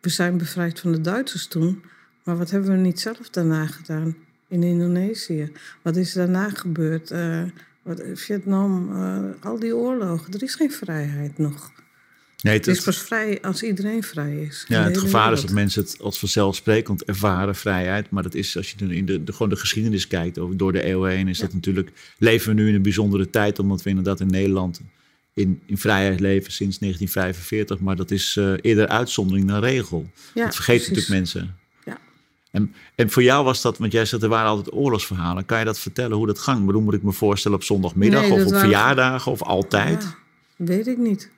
we 0.01 0.09
zijn 0.09 0.39
bevrijd 0.39 0.81
van 0.81 0.93
de 0.93 1.01
Duitsers 1.01 1.47
toen. 1.47 1.83
Maar 2.25 2.37
wat 2.37 2.51
hebben 2.51 2.71
we 2.71 2.77
niet 2.77 3.01
zelf 3.01 3.31
daarna 3.31 3.67
gedaan 3.67 4.17
in 4.49 4.63
Indonesië? 4.63 5.53
Wat 5.83 5.97
is 5.97 6.13
daarna 6.13 6.49
gebeurd? 6.49 7.11
Wat, 7.11 7.51
Vietnam, 8.15 8.93
uh, 8.93 9.45
al 9.45 9.59
die 9.59 9.77
oorlogen. 9.77 10.33
Er 10.33 10.43
is 10.43 10.55
geen 10.55 10.71
vrijheid 10.71 11.39
nog. 11.39 11.73
Nee, 12.43 12.55
het, 12.55 12.67
het 12.67 12.77
is 12.77 12.85
pas 12.85 12.99
vrij 12.99 13.43
als 13.43 13.63
iedereen 13.63 14.03
vrij 14.03 14.37
is. 14.37 14.65
Ja, 14.69 14.85
het 14.85 14.99
gevaar 14.99 15.21
wereld. 15.21 15.39
is 15.39 15.45
dat 15.45 15.55
mensen 15.55 15.83
het 15.83 15.97
als 16.01 16.19
vanzelfsprekend 16.19 17.05
ervaren, 17.05 17.55
vrijheid. 17.55 18.11
Maar 18.11 18.23
dat 18.23 18.35
is, 18.35 18.57
als 18.57 18.71
je 18.71 18.95
in 18.95 19.07
de, 19.07 19.25
de, 19.25 19.33
gewoon 19.33 19.49
de 19.49 19.57
geschiedenis 19.57 20.07
kijkt, 20.07 20.39
over, 20.39 20.57
door 20.57 20.73
de 20.73 20.83
eeuwen 20.83 21.11
heen, 21.11 21.29
is 21.29 21.39
ja. 21.39 21.45
dat 21.45 21.55
natuurlijk. 21.55 21.93
Leven 22.19 22.49
we 22.49 22.63
nu 22.63 22.69
in 22.69 22.75
een 22.75 22.83
bijzondere 22.83 23.31
tijd, 23.31 23.59
omdat 23.59 23.83
we 23.83 23.89
inderdaad 23.89 24.21
in 24.21 24.31
Nederland 24.31 24.81
in, 25.35 25.61
in 25.67 25.79
vrijheid 25.79 26.21
leven 26.21 26.53
sinds 26.53 26.79
1945. 26.79 27.79
Maar 27.79 27.97
dat 27.97 28.11
is 28.11 28.37
uh, 28.37 28.53
eerder 28.61 28.89
uitzondering 28.89 29.49
dan 29.49 29.61
regel. 29.61 30.11
Ja, 30.35 30.45
dat 30.45 30.55
vergeet 30.55 30.81
natuurlijk 30.81 31.09
mensen. 31.09 31.57
En, 32.51 32.75
en 32.95 33.11
voor 33.11 33.23
jou 33.23 33.45
was 33.45 33.63
dat, 33.63 33.79
want 33.79 33.93
jij 33.93 34.05
zegt 34.05 34.23
er 34.23 34.29
waren 34.29 34.51
altijd 34.51 34.75
oorlogsverhalen. 34.75 35.45
Kan 35.45 35.59
je 35.59 35.65
dat 35.65 35.79
vertellen 35.79 36.17
hoe 36.17 36.27
dat 36.27 36.39
gang? 36.39 36.67
Bedoel, 36.67 36.83
moet 36.83 36.95
ik 36.95 37.03
me 37.03 37.13
voorstellen 37.13 37.57
op 37.57 37.65
zondagmiddag 37.65 38.23
nee, 38.23 38.33
of 38.33 38.39
op 38.39 38.45
waren... 38.45 38.61
verjaardagen 38.61 39.33
of 39.33 39.43
altijd? 39.43 40.03
Ja, 40.03 40.65
weet 40.65 40.87
ik 40.87 40.99
niet. 40.99 41.31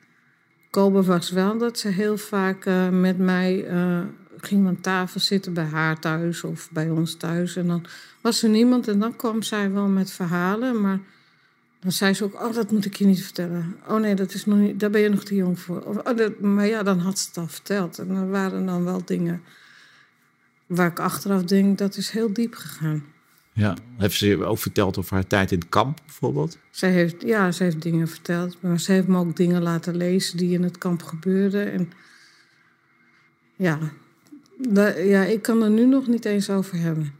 Kobe 0.69 1.03
was 1.03 1.31
wel 1.31 1.57
dat 1.57 1.79
ze 1.79 1.87
heel 1.87 2.17
vaak 2.17 2.65
uh, 2.65 2.89
met 2.89 3.17
mij 3.17 3.71
uh, 3.71 3.99
ging 4.37 4.67
aan 4.67 4.81
tafel 4.81 5.19
zitten 5.19 5.53
bij 5.53 5.65
haar 5.65 5.99
thuis 5.99 6.43
of 6.43 6.69
bij 6.71 6.89
ons 6.89 7.15
thuis. 7.15 7.55
En 7.55 7.67
dan 7.67 7.85
was 8.21 8.43
er 8.43 8.49
niemand 8.49 8.87
en 8.87 8.99
dan 8.99 9.15
kwam 9.15 9.41
zij 9.41 9.71
wel 9.71 9.87
met 9.87 10.11
verhalen. 10.11 10.81
Maar 10.81 10.99
dan 11.79 11.91
zei 11.91 12.13
ze 12.13 12.23
ook, 12.23 12.33
oh, 12.33 12.53
dat 12.53 12.71
moet 12.71 12.85
ik 12.85 12.95
je 12.95 13.05
niet 13.05 13.23
vertellen. 13.23 13.75
Oh 13.87 13.99
nee, 13.99 14.15
dat 14.15 14.33
is 14.33 14.45
nog 14.45 14.57
niet, 14.57 14.79
daar 14.79 14.89
ben 14.89 15.01
je 15.01 15.09
nog 15.09 15.23
te 15.23 15.35
jong 15.35 15.59
voor. 15.59 15.81
Of, 15.81 15.97
oh, 15.97 16.17
dat, 16.17 16.39
maar 16.39 16.67
ja, 16.67 16.83
dan 16.83 16.99
had 16.99 17.19
ze 17.19 17.27
het 17.27 17.37
al 17.37 17.47
verteld. 17.47 17.99
En 17.99 18.09
er 18.09 18.29
waren 18.29 18.65
dan 18.65 18.83
wel 18.83 19.01
dingen 19.05 19.41
waar 20.67 20.87
ik 20.87 20.99
achteraf 20.99 21.43
denk, 21.43 21.77
dat 21.77 21.97
is 21.97 22.09
heel 22.09 22.33
diep 22.33 22.55
gegaan. 22.55 23.03
Ja, 23.53 23.75
heeft 23.97 24.17
ze 24.17 24.45
ook 24.45 24.57
verteld 24.57 24.97
over 24.97 25.13
haar 25.13 25.27
tijd 25.27 25.51
in 25.51 25.59
het 25.59 25.69
kamp 25.69 25.99
bijvoorbeeld? 26.05 26.57
Zij 26.71 26.91
heeft, 26.91 27.15
ja, 27.21 27.51
ze 27.51 27.63
heeft 27.63 27.81
dingen 27.81 28.07
verteld. 28.07 28.61
Maar 28.61 28.79
ze 28.79 28.91
heeft 28.91 29.07
me 29.07 29.17
ook 29.17 29.35
dingen 29.35 29.61
laten 29.61 29.97
lezen 29.97 30.37
die 30.37 30.53
in 30.53 30.63
het 30.63 30.77
kamp 30.77 31.03
gebeurden. 31.03 31.71
En 31.71 31.91
ja, 33.55 33.79
ja 34.97 35.23
ik 35.23 35.41
kan 35.41 35.63
er 35.63 35.69
nu 35.69 35.85
nog 35.85 36.07
niet 36.07 36.25
eens 36.25 36.49
over 36.49 36.77
hebben. 36.77 37.13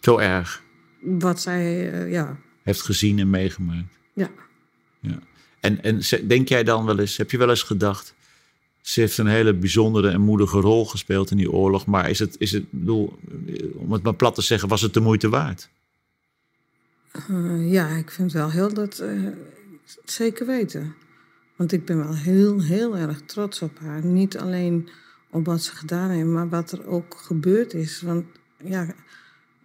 Zo 0.00 0.18
erg? 0.18 0.62
Wat 1.00 1.40
zij, 1.40 1.92
uh, 1.92 2.12
ja. 2.12 2.36
Heeft 2.62 2.82
gezien 2.82 3.18
en 3.18 3.30
meegemaakt? 3.30 3.98
Ja. 4.12 4.30
ja. 5.00 5.18
En, 5.60 5.82
en 5.82 6.00
denk 6.26 6.48
jij 6.48 6.64
dan 6.64 6.84
wel 6.84 6.98
eens, 6.98 7.16
heb 7.16 7.30
je 7.30 7.38
wel 7.38 7.50
eens 7.50 7.62
gedacht... 7.62 8.14
Ze 8.80 9.00
heeft 9.00 9.18
een 9.18 9.26
hele 9.26 9.54
bijzondere 9.54 10.10
en 10.10 10.20
moedige 10.20 10.60
rol 10.60 10.86
gespeeld 10.86 11.30
in 11.30 11.36
die 11.36 11.52
oorlog. 11.52 11.86
Maar 11.86 12.10
is 12.10 12.18
het, 12.18 12.36
is 12.38 12.52
het 12.52 12.70
bedoel, 12.70 13.18
om 13.74 13.92
het 13.92 14.02
maar 14.02 14.14
plat 14.14 14.34
te 14.34 14.42
zeggen, 14.42 14.68
was 14.68 14.80
het 14.80 14.94
de 14.94 15.00
moeite 15.00 15.28
waard? 15.28 15.68
Uh, 17.30 17.72
ja, 17.72 17.88
ik 17.88 18.10
vind 18.10 18.32
wel 18.32 18.50
heel 18.50 18.74
dat 18.74 19.00
uh, 19.02 19.28
zeker 20.04 20.46
weten. 20.46 20.94
Want 21.56 21.72
ik 21.72 21.84
ben 21.84 21.98
wel 21.98 22.14
heel, 22.14 22.62
heel 22.62 22.96
erg 22.96 23.20
trots 23.20 23.62
op 23.62 23.78
haar. 23.78 24.04
Niet 24.04 24.38
alleen 24.38 24.88
op 25.30 25.46
wat 25.46 25.62
ze 25.62 25.76
gedaan 25.76 26.10
heeft, 26.10 26.26
maar 26.26 26.48
wat 26.48 26.72
er 26.72 26.86
ook 26.86 27.16
gebeurd 27.16 27.74
is. 27.74 28.02
Want 28.02 28.24
ja, 28.64 28.82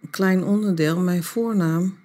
een 0.02 0.10
klein 0.10 0.44
onderdeel, 0.44 0.98
mijn 0.98 1.22
voornaam. 1.22 1.98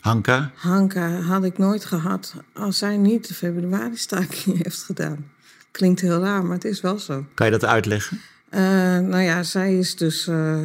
Hanka? 0.00 0.52
Hanka 0.54 1.20
had 1.20 1.44
ik 1.44 1.58
nooit 1.58 1.84
gehad 1.84 2.34
als 2.54 2.78
zij 2.78 2.96
niet 2.96 3.28
de 3.28 3.34
februari-staking 3.34 4.56
heeft 4.62 4.82
gedaan. 4.82 5.30
Klinkt 5.76 6.00
heel 6.00 6.20
raar, 6.20 6.44
maar 6.44 6.54
het 6.54 6.64
is 6.64 6.80
wel 6.80 6.98
zo. 6.98 7.26
Kan 7.34 7.46
je 7.46 7.52
dat 7.52 7.64
uitleggen? 7.64 8.20
Uh, 8.50 8.60
nou 8.98 9.18
ja, 9.18 9.42
zij 9.42 9.78
is 9.78 9.96
dus 9.96 10.26
uh, 10.26 10.60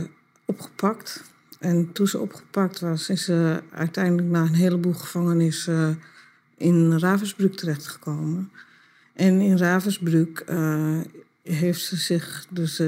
opgepakt. 0.45 1.23
En 1.59 1.91
toen 1.91 2.07
ze 2.07 2.19
opgepakt 2.19 2.79
was, 2.79 3.09
is 3.09 3.23
ze 3.23 3.61
uiteindelijk 3.73 4.27
na 4.27 4.41
een 4.41 4.53
heleboel 4.53 4.93
gevangenissen 4.93 5.73
uh, 5.89 5.95
in 6.57 6.99
Ravensbrück 6.99 7.55
terechtgekomen. 7.55 8.51
En 9.13 9.41
in 9.41 9.57
Ravensbrück 9.57 10.45
heeft 11.43 11.81
ze 11.81 11.95
zich 11.95 12.45
dus 12.49 12.81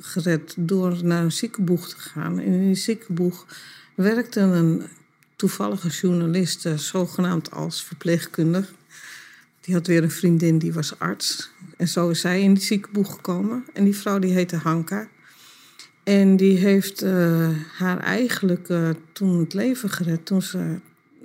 gered 0.00 0.54
door 0.58 1.04
naar 1.04 1.22
een 1.22 1.32
ziekenboeg 1.32 1.88
te 1.88 1.98
gaan. 1.98 2.38
En 2.38 2.52
in 2.52 2.66
die 2.66 2.74
ziekenboeg 2.74 3.46
werkte 3.94 4.40
een 4.40 4.82
toevallige 5.36 5.88
journalist, 5.88 6.68
zogenaamd 6.76 7.50
als 7.50 7.84
verpleegkundige. 7.84 8.72
Die 9.62 9.74
had 9.74 9.86
weer 9.86 10.02
een 10.02 10.10
vriendin, 10.10 10.58
die 10.58 10.72
was 10.72 10.98
arts. 10.98 11.50
En 11.76 11.88
zo 11.88 12.08
is 12.08 12.20
zij 12.20 12.42
in 12.42 12.54
die 12.54 12.62
ziekenboeg 12.62 13.12
gekomen. 13.12 13.64
En 13.72 13.84
die 13.84 13.96
vrouw 13.96 14.18
die 14.18 14.32
heette 14.32 14.56
Hanka. 14.56 15.08
En 16.02 16.36
die 16.36 16.58
heeft 16.58 17.02
uh, 17.02 17.48
haar 17.78 17.98
eigenlijk 17.98 18.68
uh, 18.68 18.88
toen 19.12 19.38
het 19.38 19.54
leven 19.54 19.90
gered, 19.90 20.26
toen 20.26 20.42
ze 20.42 20.78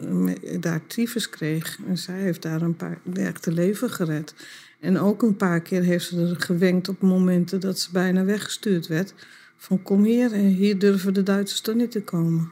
uh, 0.03 0.35
daar 0.59 0.81
tyfus 0.87 1.29
kreeg. 1.29 1.79
En 1.87 1.97
zij 1.97 2.19
heeft 2.19 2.41
daar 2.41 2.61
een 2.61 2.75
paar 2.75 2.99
echte 3.13 3.51
leven 3.51 3.89
gered. 3.89 4.33
En 4.79 4.99
ook 4.99 5.21
een 5.21 5.35
paar 5.35 5.61
keer 5.61 5.83
heeft 5.83 6.05
ze 6.05 6.21
er 6.21 6.41
gewenkt 6.41 6.89
op 6.89 7.01
momenten 7.01 7.59
dat 7.59 7.79
ze 7.79 7.91
bijna 7.91 8.23
weggestuurd 8.23 8.87
werd. 8.87 9.13
Van 9.57 9.81
kom 9.81 10.03
hier, 10.03 10.31
hier 10.31 10.79
durven 10.79 11.13
de 11.13 11.23
Duitsers 11.23 11.61
toch 11.61 11.75
niet 11.75 11.91
te 11.91 12.01
komen. 12.01 12.49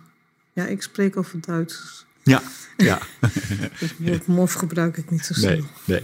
Ja, 0.53 0.65
ik 0.65 0.81
spreek 0.81 1.17
over 1.17 1.41
Duitsers. 1.41 2.04
Ja, 2.25 2.43
ja. 2.77 2.99
Het 4.03 4.27
mof 4.27 4.53
gebruik 4.53 4.97
ik 4.97 5.11
niet 5.11 5.25
zo 5.25 5.33
snel. 5.33 5.51
Nee, 5.51 5.63
nee. 5.85 6.03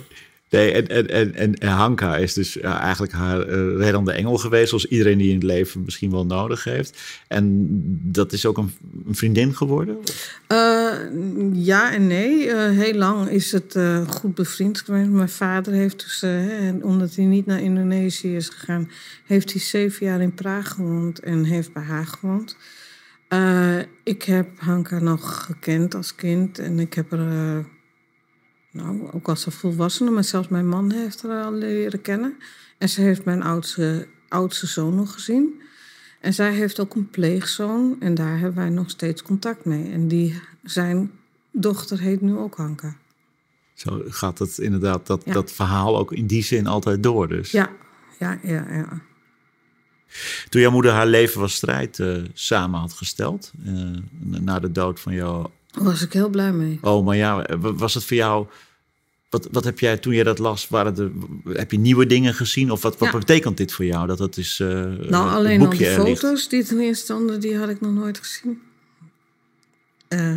Nee, 0.49 0.71
en, 0.71 0.87
en, 0.87 1.35
en, 1.35 1.57
en 1.57 1.69
Hanka 1.69 2.17
is 2.17 2.33
dus 2.33 2.59
eigenlijk 2.59 3.11
haar 3.11 3.49
uh, 3.49 3.77
reddende 3.77 4.11
engel 4.11 4.37
geweest, 4.37 4.69
zoals 4.69 4.85
iedereen 4.85 5.17
die 5.17 5.27
in 5.27 5.33
het 5.33 5.43
leven 5.43 5.83
misschien 5.83 6.11
wel 6.11 6.25
nodig 6.25 6.63
heeft. 6.63 7.01
En 7.27 7.67
dat 8.03 8.33
is 8.33 8.45
ook 8.45 8.57
een, 8.57 8.71
een 9.07 9.15
vriendin 9.15 9.55
geworden? 9.55 9.97
Uh, 10.47 10.91
ja 11.53 11.93
en 11.93 12.07
nee. 12.07 12.45
Uh, 12.45 12.69
heel 12.69 12.93
lang 12.93 13.29
is 13.29 13.51
het 13.51 13.79
goed 14.07 14.35
bevriend 14.35 14.81
geweest. 14.81 15.09
Mijn 15.09 15.29
vader 15.29 15.73
heeft 15.73 15.99
dus, 15.99 16.21
hè, 16.21 16.71
omdat 16.81 17.15
hij 17.15 17.25
niet 17.25 17.45
naar 17.45 17.61
Indonesië 17.61 18.35
is 18.35 18.49
gegaan, 18.49 18.89
heeft 19.25 19.51
hij 19.51 19.61
zeven 19.61 20.05
jaar 20.05 20.21
in 20.21 20.33
Praag 20.33 20.69
gewoond 20.69 21.19
en 21.19 21.43
heeft 21.43 21.73
bij 21.73 21.83
haar 21.83 22.05
gewoond. 22.05 22.55
Uh, 23.33 23.79
ik 24.03 24.23
heb 24.23 24.59
Hanka 24.59 24.99
nog 24.99 25.45
gekend 25.45 25.95
als 25.95 26.15
kind 26.15 26.59
en 26.59 26.79
ik 26.79 26.93
heb 26.93 27.11
haar, 27.11 27.57
uh, 27.57 27.65
nou, 28.71 29.11
ook 29.11 29.29
als 29.29 29.45
een 29.45 29.51
volwassene, 29.51 30.11
maar 30.11 30.23
zelfs 30.23 30.47
mijn 30.47 30.67
man 30.67 30.91
heeft 30.91 31.21
haar 31.21 31.43
al 31.43 31.53
leren 31.53 32.01
kennen. 32.01 32.37
En 32.77 32.89
ze 32.89 33.01
heeft 33.01 33.25
mijn 33.25 33.43
oudste, 33.43 34.07
oudste 34.27 34.67
zoon 34.67 34.95
nog 34.95 35.13
gezien. 35.13 35.61
En 36.19 36.33
zij 36.33 36.53
heeft 36.53 36.79
ook 36.79 36.95
een 36.95 37.09
pleegzoon 37.09 37.95
en 37.99 38.13
daar 38.13 38.39
hebben 38.39 38.55
wij 38.61 38.69
nog 38.69 38.89
steeds 38.89 39.21
contact 39.21 39.65
mee. 39.65 39.91
En 39.91 40.07
die, 40.07 40.41
zijn 40.63 41.11
dochter 41.51 41.99
heet 41.99 42.21
nu 42.21 42.37
ook 42.37 42.55
Hanka. 42.55 42.95
Zo 43.73 44.01
gaat 44.07 44.39
het 44.39 44.57
inderdaad, 44.57 45.07
dat, 45.07 45.21
Ja. 45.25 45.33
dat 45.33 45.51
verhaal 45.51 45.97
ook 45.97 46.11
in 46.11 46.27
die 46.27 46.43
zin 46.43 46.67
altijd 46.67 47.03
door. 47.03 47.27
Dus. 47.27 47.51
Ja, 47.51 47.69
ja, 48.19 48.39
ja, 48.43 48.65
ja. 48.71 49.01
Toen 50.49 50.61
jouw 50.61 50.71
moeder 50.71 50.91
haar 50.91 51.07
leven 51.07 51.39
was 51.39 51.53
strijd 51.53 51.99
eh, 51.99 52.15
samen 52.33 52.79
had 52.79 52.93
gesteld, 52.93 53.51
eh, 53.65 53.73
na 54.19 54.59
de 54.59 54.71
dood 54.71 54.99
van 54.99 55.15
Daar 55.15 55.83
was 55.83 56.01
ik 56.01 56.13
heel 56.13 56.29
blij 56.29 56.51
mee. 56.51 56.77
oma, 56.81 57.13
ja, 57.13 57.57
wa- 57.59 57.73
was 57.73 57.93
het 57.93 58.05
voor 58.05 58.17
jou... 58.17 58.47
Wat, 59.29 59.47
wat 59.51 59.63
heb 59.63 59.79
jij 59.79 59.97
toen 59.97 60.13
je 60.13 60.23
dat 60.23 60.39
las? 60.39 60.67
Waren 60.67 60.97
er, 60.97 61.11
heb 61.57 61.71
je 61.71 61.79
nieuwe 61.79 62.05
dingen 62.05 62.33
gezien? 62.33 62.71
Of 62.71 62.81
wat, 62.81 62.97
wat 62.97 63.11
Ja. 63.11 63.17
betekent 63.17 63.57
dit 63.57 63.71
voor 63.73 63.85
jou? 63.85 64.07
Dat 64.07 64.19
het 64.19 64.37
is. 64.37 64.59
eh, 64.59 64.67
Nou, 65.09 65.29
alleen 65.29 65.61
al 65.65 65.69
de 65.77 65.85
foto's 65.85 66.49
die 66.49 66.65
erin 66.71 66.95
stonden, 66.95 67.39
die 67.39 67.57
had 67.57 67.69
ik 67.69 67.81
nog 67.81 67.91
nooit 67.93 68.17
gezien. 68.17 68.61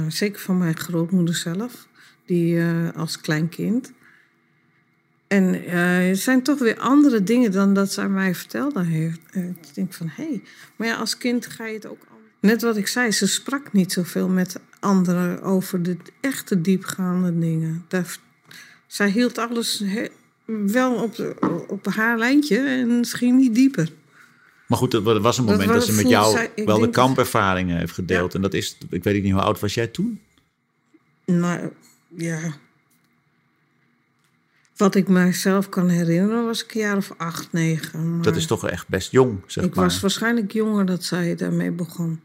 Zeker 0.09 0.41
van 0.41 0.59
mijn 0.59 0.77
grootmoeder 0.77 1.35
zelf, 1.35 1.87
die 2.27 2.63
als 2.97 3.21
klein 3.21 3.49
kind. 3.49 3.93
En 5.35 5.65
er 5.67 6.17
zijn 6.17 6.43
toch 6.43 6.59
weer 6.59 6.79
andere 6.79 7.23
dingen 7.23 7.53
dan 7.53 7.75
dat 7.75 7.93
zij 7.93 8.09
mij 8.09 8.35
vertelde 8.35 8.85
heeft. 8.85 9.21
Ik 9.33 9.75
denk 9.75 9.93
van, 9.93 10.09
hé, 10.09 10.25
hey. 10.25 10.43
maar 10.77 10.89
ja, 10.89 10.95
als 10.97 11.17
kind 11.17 11.47
ga 11.47 11.67
je 11.67 11.75
het 11.75 11.87
ook... 11.87 11.99
anders- 12.11 12.31
Net 12.41 12.63
wat 12.63 12.77
ik 12.77 12.87
zei, 12.87 13.11
ze 13.11 13.27
sprak 13.27 13.73
niet 13.73 13.93
zoveel 13.93 14.29
met 14.29 14.57
anderen 14.81 15.43
over 15.43 15.83
de 15.83 15.97
echte 16.21 16.61
diepgaande 16.61 17.39
dingen. 17.39 17.85
Daar, 17.89 18.17
zij 18.87 19.11
hield 19.11 19.39
alles 19.39 19.83
he- 19.85 20.09
wel 20.67 20.95
op, 20.95 21.37
op 21.69 21.87
haar 21.87 22.19
lijntje 22.19 22.59
en 22.59 23.05
ging 23.07 23.37
niet 23.39 23.55
dieper. 23.55 23.89
Maar 24.69 24.79
goed, 24.79 24.95
er 24.95 25.21
was 25.21 25.39
een 25.39 25.47
Dat 25.47 25.55
moment 25.59 25.73
dat, 25.75 25.85
ze 25.87 25.93
met 25.93 26.09
jou 26.09 26.33
zij- 26.37 26.51
wel 26.65 26.79
de 26.79 26.85
dat- 26.85 26.95
kampervaringen 26.95 27.79
heeft 27.79 27.93
gedeeld. 27.93 28.35
En 28.35 28.43
dat 28.43 28.55
is, 28.55 28.79
ik 28.91 29.05
weet 29.05 29.23
niet 29.23 29.33
hoe 29.33 29.41
oud 29.43 29.61
was 29.61 29.75
jij 29.75 29.87
toen? 29.87 30.21
Nou, 31.25 31.71
ja. 32.17 32.41
Wat 34.77 34.95
ik 34.95 35.09
mijzelf 35.09 35.69
kan 35.69 35.89
herinneren 35.89 36.45
was 36.45 36.65
ik 36.65 36.75
een 36.75 36.81
jaar 36.81 36.97
of 36.97 37.15
acht, 37.17 37.53
negen. 37.53 38.15
Maar 38.15 38.23
Dat 38.23 38.37
is 38.37 38.47
toch 38.47 38.69
echt 38.69 38.89
best 38.89 39.11
jong, 39.11 39.39
zeg 39.47 39.65
Ik 39.65 39.75
maar. 39.75 39.85
was 39.85 40.01
waarschijnlijk 40.01 40.53
jonger 40.53 40.87
dat 40.87 41.05
zij 41.05 41.35
daarmee 41.35 41.71
begon. 41.71 42.21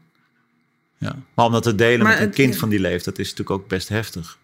Ja. 0.98 1.16
Maar 1.34 1.46
om 1.46 1.52
dat 1.52 1.62
te 1.62 1.74
delen 1.74 1.98
Maar 1.98 2.08
met 2.08 2.18
een 2.20 2.26
het- 2.26 2.34
kind 2.34 2.56
van 2.56 2.68
die 2.68 2.80
leeftijd 2.80 3.18
is 3.18 3.30
natuurlijk 3.30 3.60
ook 3.60 3.68
best 3.68 3.88
heftig. 3.88 4.38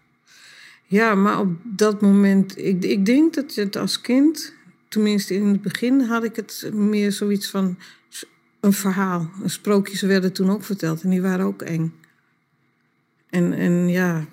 Ja, 0.85 1.15
maar 1.15 1.39
op 1.39 1.49
dat 1.63 2.01
moment... 2.01 2.57
Ik, 2.57 2.83
ik 2.83 3.05
denk 3.05 3.33
dat 3.33 3.55
je 3.55 3.61
het 3.61 3.75
als 3.75 4.01
kind... 4.01 4.53
Tenminste, 4.89 5.33
in 5.33 5.47
het 5.47 5.61
begin 5.61 6.01
had 6.01 6.23
ik 6.23 6.35
het 6.35 6.69
meer 6.73 7.11
zoiets 7.11 7.49
van... 7.49 7.77
Een 8.59 8.73
verhaal. 8.73 9.29
Sprookjes 9.45 10.01
werden 10.01 10.33
toen 10.33 10.49
ook 10.49 10.63
verteld 10.63 11.01
en 11.03 11.09
die 11.09 11.21
waren 11.21 11.45
ook 11.45 11.61
eng. 11.61 11.93
En, 13.29 13.53
en 13.53 13.87
ja, 13.89 14.25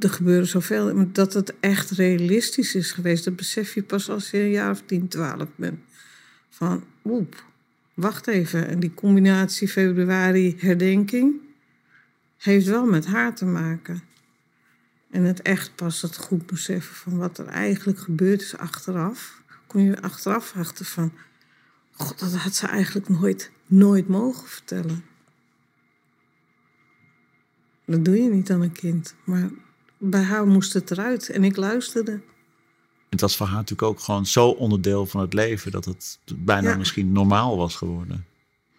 er 0.00 0.10
gebeurde 0.10 0.46
zoveel. 0.46 1.12
Dat 1.12 1.32
het 1.32 1.54
echt 1.60 1.90
realistisch 1.90 2.74
is 2.74 2.92
geweest... 2.92 3.24
dat 3.24 3.36
besef 3.36 3.74
je 3.74 3.82
pas 3.82 4.10
als 4.10 4.30
je 4.30 4.38
een 4.38 4.50
jaar 4.50 4.70
of 4.70 4.82
10, 4.86 5.08
12 5.08 5.48
bent. 5.56 5.78
Van, 6.48 6.84
oep, 7.04 7.44
wacht 7.94 8.26
even. 8.26 8.68
En 8.68 8.80
die 8.80 8.94
combinatie 8.94 9.68
februari-herdenking... 9.68 11.34
heeft 12.36 12.66
wel 12.66 12.86
met 12.86 13.06
haar 13.06 13.34
te 13.34 13.44
maken. 13.44 14.02
En 15.10 15.22
het 15.22 15.42
echt 15.42 15.74
pas 15.74 16.02
het 16.02 16.16
goed 16.16 16.46
beseffen 16.46 16.94
van 16.94 17.16
wat 17.16 17.38
er 17.38 17.46
eigenlijk 17.46 17.98
gebeurd 17.98 18.42
is 18.42 18.56
achteraf. 18.56 19.42
Kon 19.66 19.82
je 19.82 20.02
achteraf 20.02 20.54
achter 20.56 20.84
van... 20.84 21.12
God, 21.90 22.18
dat 22.18 22.34
had 22.34 22.54
ze 22.54 22.66
eigenlijk 22.66 23.08
nooit, 23.08 23.50
nooit 23.66 24.08
mogen 24.08 24.48
vertellen. 24.48 25.04
Dat 27.86 28.04
doe 28.04 28.22
je 28.22 28.28
niet 28.30 28.50
aan 28.50 28.62
een 28.62 28.72
kind. 28.72 29.14
Maar 29.24 29.50
bij 29.98 30.22
haar 30.22 30.46
moest 30.46 30.72
het 30.72 30.90
eruit 30.90 31.28
en 31.28 31.44
ik 31.44 31.56
luisterde. 31.56 32.20
Het 33.08 33.20
was 33.20 33.36
voor 33.36 33.46
haar 33.46 33.56
natuurlijk 33.56 33.88
ook 33.88 34.00
gewoon 34.00 34.26
zo 34.26 34.48
onderdeel 34.48 35.06
van 35.06 35.20
het 35.20 35.32
leven... 35.34 35.70
dat 35.72 35.84
het 35.84 36.18
bijna 36.36 36.70
Ja. 36.70 36.76
misschien 36.76 37.12
normaal 37.12 37.56
was 37.56 37.76
geworden. 37.76 38.24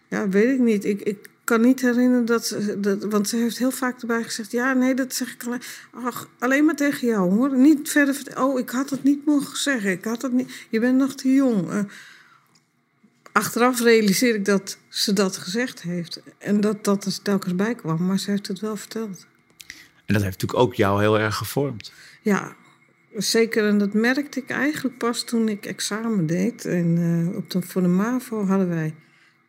Ja, 0.09 0.29
weet 0.29 0.53
ik 0.53 0.59
niet. 0.59 0.85
Ik, 0.85 1.01
ik 1.01 1.29
kan 1.43 1.61
niet 1.61 1.81
herinneren 1.81 2.25
dat, 2.25 2.45
ze- 2.47 2.79
dat... 2.79 3.03
Want 3.03 3.29
ze 3.29 3.35
heeft 3.37 3.57
heel 3.57 3.71
vaak 3.71 4.01
erbij 4.01 4.23
gezegd... 4.23 4.51
Ja, 4.51 4.73
nee, 4.73 4.93
dat 4.93 5.13
zeg 5.13 5.33
ik 5.33 5.43
alleen, 5.45 5.61
ach, 5.91 6.29
alleen 6.39 6.65
maar 6.65 6.75
tegen 6.75 7.07
jou, 7.07 7.33
hoor. 7.33 7.57
Niet 7.57 7.89
verder... 7.89 8.17
Oh, 8.37 8.59
ik 8.59 8.69
had 8.69 8.89
het 8.89 9.03
niet 9.03 9.25
mogen 9.25 9.57
zeggen. 9.57 9.91
Ik 9.91 10.05
had 10.05 10.21
het 10.21 10.33
niet... 10.33 10.65
Je 10.69 10.79
bent 10.79 10.97
nog 10.97 11.15
te 11.15 11.33
jong. 11.33 11.69
Eh, 11.69 11.79
achteraf 13.35 13.81
realiseer 13.81 14.35
ik 14.35 14.45
dat 14.45 14.77
ze 14.87 15.13
dat 15.13 15.37
gezegd 15.37 15.81
heeft. 15.81 16.21
En 16.37 16.61
dat 16.61 16.83
dat 16.83 17.05
er 17.05 17.21
telkens 17.21 17.55
bij 17.55 17.75
kwam. 17.75 18.05
Maar 18.05 18.19
ze 18.19 18.31
heeft 18.31 18.47
het 18.47 18.59
wel 18.59 18.75
verteld. 18.75 19.25
En 20.05 20.13
dat 20.13 20.23
heeft 20.23 20.41
natuurlijk 20.41 20.59
ook 20.59 20.73
jou 20.73 21.01
heel 21.01 21.19
erg 21.19 21.35
gevormd. 21.35 21.91
Ja, 22.21 22.55
zeker. 23.15 23.67
En 23.67 23.77
dat 23.77 23.93
merkte 23.93 24.39
ik 24.39 24.49
eigenlijk 24.49 24.97
pas 24.97 25.23
toen 25.23 25.49
ik 25.49 25.65
examen 25.65 26.27
deed. 26.27 26.65
En 26.65 26.97
eh, 27.31 27.37
op 27.37 27.49
de, 27.49 27.61
voor 27.61 27.81
de 27.81 27.87
MAVO 27.87 28.45
hadden 28.45 28.69
wij 28.69 28.93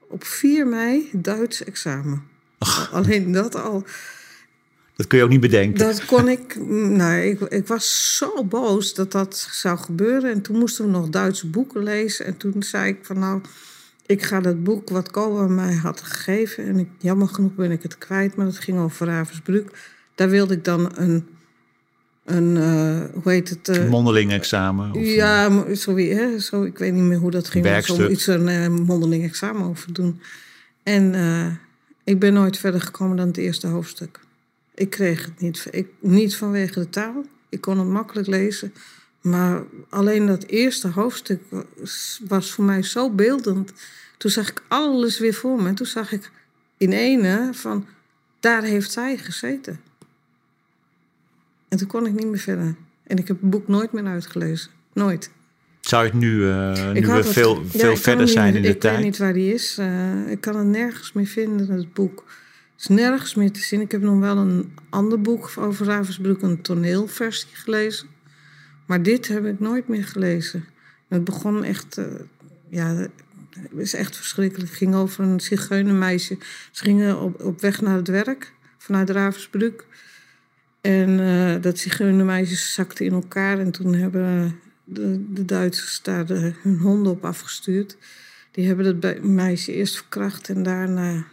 op 0.09 0.25
4 0.25 0.67
mei 0.67 1.09
Duits 1.13 1.65
examen. 1.65 2.23
Alleen 2.93 3.33
dat 3.33 3.55
al. 3.55 3.85
Dat 4.97 5.07
kun 5.07 5.19
je 5.19 5.25
ook 5.25 5.31
niet 5.31 5.41
bedenken. 5.41 5.79
Dat 5.79 6.05
kon 6.05 6.29
ik. 6.29 6.57
Nou, 6.71 7.21
ik, 7.21 7.41
ik 7.41 7.67
was 7.67 8.17
zo 8.17 8.45
boos 8.45 8.95
dat 8.95 9.13
dat 9.13 9.49
zou 9.51 9.79
gebeuren. 9.79 10.31
En 10.31 10.43
toen 10.43 10.59
moesten 10.59 10.85
we 10.85 10.91
nog 10.91 11.09
Duitse 11.09 11.47
boeken 11.47 11.83
lezen. 11.83 12.27
En 12.27 12.37
toen 12.37 12.63
zei 12.63 12.89
ik 12.89 12.99
van 13.03 13.19
nou, 13.19 13.41
ik 14.07 14.23
ga 14.23 14.41
dat 14.41 14.65
boek 14.65 14.89
wat 14.89 15.11
Koba 15.11 15.47
mij 15.47 15.75
had 15.75 16.01
gegeven. 16.01 16.65
En 16.65 16.79
ik, 16.79 16.89
jammer 16.99 17.29
genoeg 17.29 17.55
ben 17.55 17.71
ik 17.71 17.83
het 17.83 17.99
kwijt, 17.99 18.37
maar 18.37 18.47
dat 18.47 18.59
ging 18.59 18.79
over 18.79 19.07
Ravensbrück. 19.07 19.95
Daar 20.15 20.29
wilde 20.29 20.55
ik 20.55 20.65
dan 20.65 20.91
een, 20.95 21.27
een 22.25 22.57
eh, 22.57 23.23
hoe 23.23 23.33
heet 23.33 23.49
het? 23.49 23.69
eh, 23.69 23.89
Mondeling 23.89 24.33
examen. 24.33 24.93
Of, 24.93 25.05
ja, 25.05 25.65
sorry, 25.75 26.11
hè, 26.11 26.39
zo, 26.39 26.63
ik 26.63 26.79
weet 26.79 26.93
niet 26.93 27.03
meer 27.03 27.19
hoe 27.19 27.31
dat 27.31 27.49
ging. 27.49 27.65
Werkstuk. 27.65 27.97
Zoiets 27.97 28.27
een 28.27 28.49
eh, 28.49 28.69
mondeling 28.69 29.25
examen 29.25 29.69
over 29.69 29.93
doen. 29.93 30.21
En 30.83 31.15
ik 32.05 32.19
ben 32.19 32.33
nooit 32.33 32.59
verder 32.59 32.81
gekomen 32.81 33.17
dan 33.17 33.27
het 33.27 33.37
eerste 33.37 33.67
hoofdstuk. 33.67 34.21
Ik 34.75 34.91
kreeg 34.91 35.25
het 35.25 35.41
niet. 35.41 35.67
Ik, 35.71 35.89
niet 36.01 36.37
vanwege 36.37 36.81
de 36.81 36.89
taal. 36.89 37.25
Ik 37.49 37.61
kon 37.61 37.79
het 37.79 37.89
makkelijk 37.89 38.27
lezen. 38.27 38.73
Maar 39.27 39.63
alleen 39.89 40.27
dat 40.27 40.45
eerste 40.45 40.89
hoofdstuk 40.89 41.41
was, 41.51 42.21
was 42.29 42.53
voor 42.53 42.65
mij 42.65 42.83
zo 42.83 43.11
beeldend. 43.11 43.73
Toen 44.19 44.31
zag 44.31 44.49
ik 44.51 44.63
alles 44.69 45.19
weer 45.19 45.35
voor 45.35 45.63
me. 45.63 45.69
En 45.69 45.75
toen 45.75 45.87
zag 45.87 46.13
ik 46.13 46.31
in 46.77 46.93
ene 46.93 47.49
van, 47.53 47.87
daar 48.41 48.63
heeft 48.63 48.91
zij 48.93 49.17
gezeten. 49.17 49.81
En 51.69 51.79
toen 51.79 51.87
kon 51.89 52.07
ik 52.07 52.13
niet 52.13 52.27
meer 52.27 52.39
verder. 52.39 52.75
En 53.07 53.17
ik 53.17 53.29
heb 53.29 53.41
het 53.41 53.51
boek 53.51 53.69
nooit 53.69 53.93
meer 53.93 54.07
uitgelezen. 54.07 54.71
Nooit. 54.93 55.31
Zou 55.81 56.05
je 56.05 56.11
het 56.11 56.19
nu, 56.21 56.49
eh, 56.51 56.91
nu 56.93 57.01
we 57.01 57.07
had 57.11 57.25
het- 57.25 57.33
veel, 57.33 57.55
ja, 57.57 57.63
ik 57.65 57.71
veel 57.81 57.97
verder 57.97 58.29
zijn 58.29 58.47
niet- 58.47 58.57
in 58.57 58.63
de 58.63 58.69
ik 58.69 58.81
tijd? 58.81 58.97
weet 58.97 59.05
niet 59.05 59.19
waar 59.19 59.33
die 59.33 59.55
is. 59.55 59.79
Eh, 59.79 60.31
ik 60.31 60.41
kan 60.41 60.57
het 60.57 60.67
nergens 60.67 61.13
meer 61.13 61.27
vinden, 61.27 61.71
het 61.71 61.93
boek. 61.95 62.25
Het 62.73 62.91
is 62.91 62.97
nergens 62.97 63.35
meer 63.35 63.53
te 63.53 63.61
zien. 63.61 63.81
Ik 63.81 63.91
heb 63.93 64.01
nog 64.01 64.19
wel 64.21 64.37
een 64.37 64.75
ander 64.91 65.21
boek 65.21 65.53
over 65.59 65.87
Ravensbrück, 65.87 66.43
een 66.43 66.63
toneelversie 66.63 67.49
gelezen. 67.53 68.09
Maar 68.87 69.03
dit 69.03 69.29
heb 69.29 69.45
ik 69.45 69.61
nooit 69.61 69.89
meer 69.89 70.05
gelezen. 70.05 70.65
Het 71.09 71.25
begon 71.25 71.65
echt... 71.65 71.99
eh, 71.99 72.05
ja, 72.69 72.95
het 72.95 73.11
is 73.77 73.95
echt 73.95 74.17
verschrikkelijk. 74.17 74.69
Het 74.69 74.79
ging 74.79 74.95
over 74.95 75.25
een 75.25 75.41
zigeunermeisje. 75.41 76.39
Ze 76.71 76.85
gingen 76.85 77.21
op, 77.21 77.43
op 77.43 77.61
weg 77.61 77.81
naar 77.81 77.97
het 77.97 78.09
werk 78.09 78.53
vanuit 78.79 79.11
Ravensbrück. 79.11 79.87
En 80.81 81.21
eh, 81.21 81.63
dat 81.63 81.79
zigeunermeisje 81.79 82.57
zakte 82.57 83.05
in 83.05 83.13
elkaar. 83.13 83.59
En 83.59 83.71
toen 83.71 83.95
hebben 83.95 84.61
de, 84.85 85.33
de 85.33 85.45
Duitsers 85.45 86.03
daar 86.03 86.27
hun 86.63 86.79
honden 86.79 87.13
op 87.13 87.25
afgestuurd. 87.25 87.97
Die 88.51 88.67
hebben 88.67 89.01
dat 89.01 89.23
meisje 89.23 89.73
eerst 89.73 89.97
verkracht 89.97 90.49
en 90.49 90.63
daarna 90.63 91.25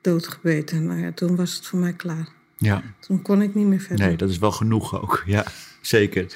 doodgebeten. 0.00 0.86
Nou 0.86 1.00
ja, 1.00 1.12
toen 1.12 1.36
was 1.36 1.54
het 1.54 1.66
voor 1.66 1.78
mij 1.78 1.92
klaar. 1.92 2.28
Ja, 2.58 2.82
Toen 3.00 3.22
kon 3.22 3.42
ik 3.42 3.54
niet 3.54 3.66
meer 3.66 3.80
verder. 3.80 4.06
nee, 4.06 4.16
dat 4.16 4.30
is 4.30 4.38
wel 4.38 4.52
genoeg 4.52 5.00
ook. 5.02 5.22
Ja, 5.26 5.44
zeker. 5.80 6.26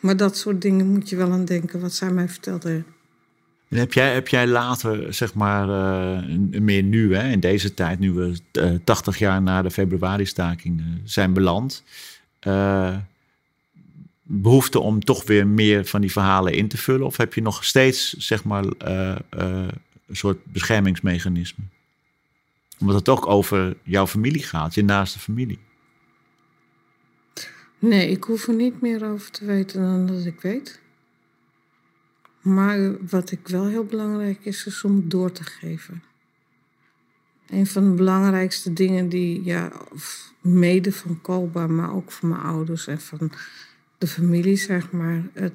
Maar 0.00 0.16
dat 0.16 0.36
soort 0.36 0.62
dingen 0.62 0.86
moet 0.86 1.08
je 1.08 1.16
wel 1.16 1.32
aan 1.32 1.44
denken, 1.44 1.80
wat 1.80 1.92
zij 1.92 2.10
mij 2.10 2.28
vertelde. 2.28 2.82
En 3.68 3.76
heb 3.78 3.92
jij, 3.92 4.12
heb 4.14 4.28
jij 4.28 4.46
later, 4.46 5.14
zeg 5.14 5.34
maar, 5.34 5.68
eh, 5.68 6.36
meer 6.60 6.82
nu, 6.82 7.14
hè, 7.14 7.28
in 7.28 7.40
deze 7.40 7.74
tijd, 7.74 7.98
nu 7.98 8.12
we 8.12 8.38
eh, 8.52 8.74
80 8.84 9.18
jaar 9.18 9.42
na 9.42 9.62
de 9.62 9.70
februari-staking 9.70 10.80
eh, 10.80 10.86
zijn 11.04 11.32
beland, 11.32 11.82
eh, 12.38 12.96
behoefte 14.22 14.80
om 14.80 15.04
toch 15.04 15.24
weer 15.24 15.46
meer 15.46 15.84
van 15.84 16.00
die 16.00 16.12
verhalen 16.12 16.52
in 16.52 16.68
te 16.68 16.76
vullen? 16.76 17.06
Of 17.06 17.16
heb 17.16 17.34
je 17.34 17.42
nog 17.42 17.64
steeds, 17.64 18.12
zeg 18.12 18.44
maar, 18.44 18.64
een 18.78 19.70
soort 20.10 20.44
beschermingsmechanisme? 20.44 21.64
Omdat 22.78 22.96
het 22.96 23.08
ook 23.08 23.26
over 23.26 23.76
jouw 23.82 24.06
familie 24.06 24.42
gaat, 24.42 24.74
je 24.74 24.84
naaste 24.84 25.18
familie. 25.18 25.58
Nee, 27.80 28.10
ik 28.10 28.24
hoef 28.24 28.46
er 28.46 28.54
niet 28.54 28.80
meer 28.80 29.04
over 29.04 29.30
te 29.30 29.44
weten 29.44 29.80
dan 29.80 30.06
dat 30.06 30.24
ik 30.24 30.40
weet. 30.40 30.80
Maar 32.40 33.06
wat 33.06 33.30
ik 33.30 33.48
wel 33.48 33.66
heel 33.66 33.84
belangrijk 33.84 34.38
is, 34.42 34.66
is 34.66 34.84
om 34.84 35.08
door 35.08 35.32
te 35.32 35.44
geven. 35.44 36.02
een 37.48 37.66
van 37.66 37.90
de 37.90 37.96
belangrijkste 37.96 38.72
dingen 38.72 39.08
die, 39.08 39.44
ja, 39.44 39.72
mede 40.40 40.92
van 40.92 41.20
Koba, 41.20 41.66
maar 41.66 41.94
ook 41.94 42.12
van 42.12 42.28
mijn 42.28 42.40
ouders 42.40 42.86
en 42.86 43.00
van 43.00 43.32
de 43.98 44.06
familie, 44.06 44.56
zeg 44.56 44.90
maar. 44.90 45.22
Het, 45.32 45.52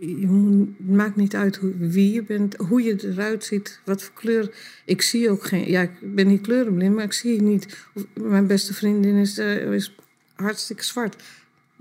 het 0.00 0.88
maakt 0.88 1.16
niet 1.16 1.36
uit 1.36 1.56
hoe, 1.56 1.76
wie 1.76 2.12
je 2.12 2.22
bent, 2.22 2.56
hoe 2.56 2.82
je 2.82 3.08
eruit 3.08 3.44
ziet, 3.44 3.80
wat 3.84 4.02
voor 4.02 4.14
kleur. 4.14 4.54
Ik 4.84 5.02
zie 5.02 5.30
ook 5.30 5.44
geen, 5.44 5.70
ja, 5.70 5.82
ik 5.82 6.14
ben 6.14 6.26
niet 6.26 6.40
kleurenblind, 6.40 6.94
maar 6.94 7.04
ik 7.04 7.12
zie 7.12 7.42
niet. 7.42 7.86
Mijn 8.14 8.46
beste 8.46 8.74
vriendin 8.74 9.16
is, 9.16 9.38
is 9.38 9.94
hartstikke 10.34 10.84
zwart. 10.84 11.22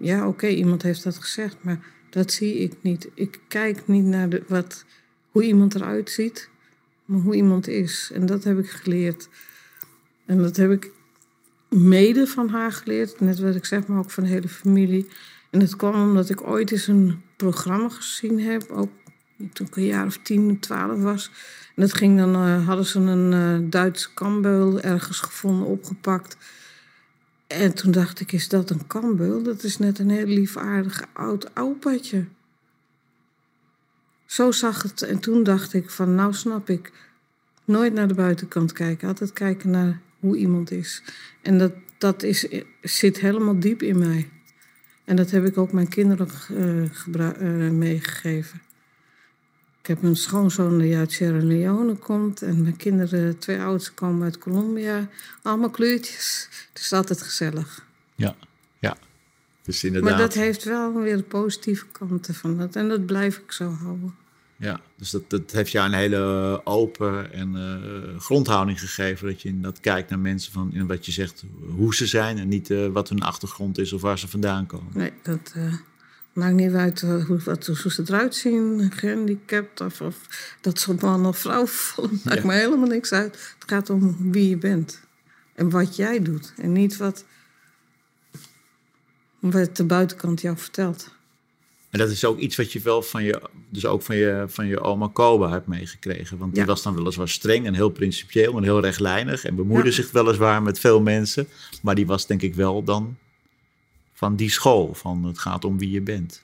Ja, 0.01 0.27
oké, 0.27 0.47
iemand 0.47 0.81
heeft 0.81 1.03
dat 1.03 1.17
gezegd, 1.17 1.57
maar 1.61 1.79
dat 2.09 2.31
zie 2.31 2.53
ik 2.53 2.73
niet. 2.81 3.09
Ik 3.13 3.39
kijk 3.47 3.87
niet 3.87 4.05
naar 4.05 4.29
de, 4.29 4.43
wat, 4.47 4.85
hoe 5.31 5.43
iemand 5.43 5.75
eruit 5.75 6.09
ziet, 6.09 6.49
maar 7.05 7.19
hoe 7.19 7.35
iemand 7.35 7.67
is. 7.67 8.11
En 8.13 8.25
dat 8.25 8.43
heb 8.43 8.59
ik 8.59 8.69
geleerd. 8.69 9.29
En 10.25 10.37
dat 10.37 10.55
heb 10.55 10.71
ik 10.71 10.91
mede 11.69 12.27
van 12.27 12.49
haar 12.49 12.71
geleerd, 12.71 13.19
net 13.19 13.39
wat 13.39 13.55
ik 13.55 13.65
zeg, 13.65 13.87
maar 13.87 13.99
ook 13.99 14.11
van 14.11 14.23
de 14.23 14.29
hele 14.29 14.47
familie. 14.47 15.07
En 15.49 15.59
dat 15.59 15.75
kwam 15.75 15.93
omdat 15.93 16.29
ik 16.29 16.47
ooit 16.47 16.71
eens 16.71 16.87
een 16.87 17.21
programma 17.35 17.89
gezien 17.89 18.39
heb, 18.39 18.69
ook 18.69 18.89
toen 19.53 19.67
ik 19.67 19.75
een 19.75 19.85
jaar 19.85 20.05
of 20.05 20.17
tien, 20.17 20.59
twaalf 20.59 21.01
was. 21.01 21.31
En 21.75 21.81
dat 21.81 21.93
ging 21.93 22.17
dan, 22.17 22.35
uh, 22.35 22.67
hadden 22.67 22.85
ze 22.85 22.99
een 22.99 23.31
uh, 23.31 23.69
Duitse 23.69 24.13
kambeul 24.13 24.79
ergens 24.79 25.19
gevonden, 25.19 25.67
opgepakt. 25.67 26.37
En 27.49 27.73
toen 27.73 27.91
dacht 27.91 28.19
ik, 28.19 28.31
is 28.31 28.47
dat 28.47 28.69
een 28.69 28.87
kambeul? 28.87 29.43
Dat 29.43 29.63
is 29.63 29.77
net 29.77 29.99
een 29.99 30.09
heel 30.09 30.25
liefaardig 30.25 31.03
oud 31.13 31.57
opaatje. 31.57 32.25
Zo 34.25 34.51
zag 34.51 34.83
het. 34.83 35.01
En 35.01 35.19
toen 35.19 35.43
dacht 35.43 35.73
ik 35.73 35.89
van, 35.89 36.15
nou 36.15 36.33
snap 36.33 36.69
ik. 36.69 36.91
Nooit 37.65 37.93
naar 37.93 38.07
de 38.07 38.13
buitenkant 38.13 38.71
kijken. 38.71 39.07
Altijd 39.07 39.33
kijken 39.33 39.69
naar 39.69 40.01
hoe 40.19 40.37
iemand 40.37 40.71
is. 40.71 41.03
En 41.41 41.57
dat, 41.57 41.73
dat 41.97 42.23
is, 42.23 42.47
zit 42.81 43.19
helemaal 43.19 43.59
diep 43.59 43.81
in 43.81 43.99
mij. 43.99 44.29
En 45.05 45.15
dat 45.15 45.31
heb 45.31 45.45
ik 45.45 45.57
ook 45.57 45.71
mijn 45.71 45.87
kinderen 45.87 46.27
uh, 46.51 47.69
meegegeven. 47.71 48.61
Ik 49.81 49.87
heb 49.87 50.03
een 50.03 50.15
schoonzoon 50.15 50.77
die 50.77 50.95
uit 50.95 51.11
Sierra 51.11 51.45
Leone 51.45 51.95
komt. 51.95 52.41
En 52.41 52.61
mijn 52.61 52.75
kinderen, 52.75 53.39
twee 53.39 53.59
ouders, 53.59 53.93
komen 53.93 54.23
uit 54.23 54.37
Colombia. 54.37 55.09
Allemaal 55.41 55.69
kleurtjes. 55.69 56.47
Het 56.73 56.81
is 56.81 56.93
altijd 56.93 57.21
gezellig. 57.21 57.85
Ja, 58.15 58.35
ja. 58.79 58.97
Dus 59.63 59.83
inderdaad. 59.83 60.11
Maar 60.11 60.19
dat 60.19 60.33
heeft 60.33 60.63
wel 60.63 60.93
weer 60.93 61.23
positieve 61.23 61.85
kanten 61.91 62.33
van 62.33 62.57
dat. 62.57 62.75
En 62.75 62.87
dat 62.87 63.05
blijf 63.05 63.37
ik 63.37 63.51
zo 63.51 63.69
houden. 63.69 64.15
Ja, 64.55 64.79
dus 64.95 65.09
dat, 65.09 65.29
dat 65.29 65.51
heeft 65.51 65.71
jou 65.71 65.87
een 65.87 65.97
hele 65.97 66.61
open 66.63 67.33
en 67.33 67.55
uh, 67.55 68.19
grondhouding 68.19 68.79
gegeven. 68.79 69.27
Dat 69.27 69.41
je 69.41 69.59
dat 69.59 69.79
kijkt 69.79 70.09
naar 70.09 70.19
mensen 70.19 70.51
van 70.51 70.73
in 70.73 70.87
wat 70.87 71.05
je 71.05 71.11
zegt, 71.11 71.43
hoe 71.75 71.95
ze 71.95 72.05
zijn 72.05 72.37
en 72.37 72.47
niet 72.47 72.69
uh, 72.69 72.87
wat 72.87 73.09
hun 73.09 73.21
achtergrond 73.21 73.77
is 73.77 73.93
of 73.93 74.01
waar 74.01 74.19
ze 74.19 74.27
vandaan 74.27 74.65
komen. 74.65 74.91
Nee, 74.93 75.11
dat 75.23 75.53
uh, 75.57 75.73
maakt 76.33 76.55
niet 76.55 76.73
uit 76.73 77.01
hoe, 77.01 77.39
wat, 77.45 77.65
hoe 77.65 77.91
ze 77.91 78.03
eruit 78.05 78.35
zien, 78.35 78.91
gehandicapt 78.91 79.81
of, 79.81 80.01
of 80.01 80.17
dat 80.61 80.79
ze 80.79 80.93
man 80.99 81.25
of 81.25 81.37
vrouw 81.37 81.65
vallen. 81.77 82.21
Maakt 82.23 82.41
ja. 82.41 82.45
me 82.45 82.53
helemaal 82.53 82.87
niks 82.87 83.11
uit. 83.11 83.53
Het 83.59 83.69
gaat 83.69 83.89
om 83.89 84.31
wie 84.31 84.49
je 84.49 84.57
bent 84.57 85.01
en 85.55 85.69
wat 85.69 85.95
jij 85.95 86.21
doet 86.21 86.53
en 86.57 86.71
niet 86.71 86.97
wat, 86.97 87.25
wat 89.39 89.75
de 89.75 89.83
buitenkant 89.83 90.41
jou 90.41 90.57
vertelt. 90.57 91.17
En 91.89 91.99
dat 91.99 92.09
is 92.09 92.25
ook 92.25 92.39
iets 92.39 92.55
wat 92.55 92.71
je 92.71 92.79
wel 92.79 93.01
van 93.01 93.23
je, 93.23 93.41
dus 93.69 93.85
ook 93.85 94.01
van 94.01 94.15
je, 94.15 94.45
van 94.47 94.67
je 94.67 94.81
oma 94.81 95.09
Koba 95.13 95.49
hebt 95.49 95.67
meegekregen. 95.67 96.37
Want 96.37 96.55
die 96.55 96.65
was 96.65 96.83
dan 96.83 96.95
weliswaar 96.95 97.29
streng 97.29 97.65
en 97.65 97.73
heel 97.73 97.89
principieel 97.89 98.57
en 98.57 98.63
heel 98.63 98.81
rechtlijnig. 98.81 99.45
En 99.45 99.55
bemoeide 99.55 99.89
ja. 99.89 99.95
zich 99.95 100.11
weliswaar 100.11 100.63
met 100.63 100.79
veel 100.79 101.01
mensen. 101.01 101.47
Maar 101.81 101.95
die 101.95 102.05
was 102.05 102.27
denk 102.27 102.41
ik 102.41 102.55
wel 102.55 102.83
dan 102.83 103.17
van 104.19 104.35
die 104.35 104.49
school. 104.49 104.93
Van 104.93 105.23
het 105.23 105.39
gaat 105.39 105.65
om 105.65 105.77
wie 105.77 105.91
je 105.91 106.01
bent. 106.01 106.43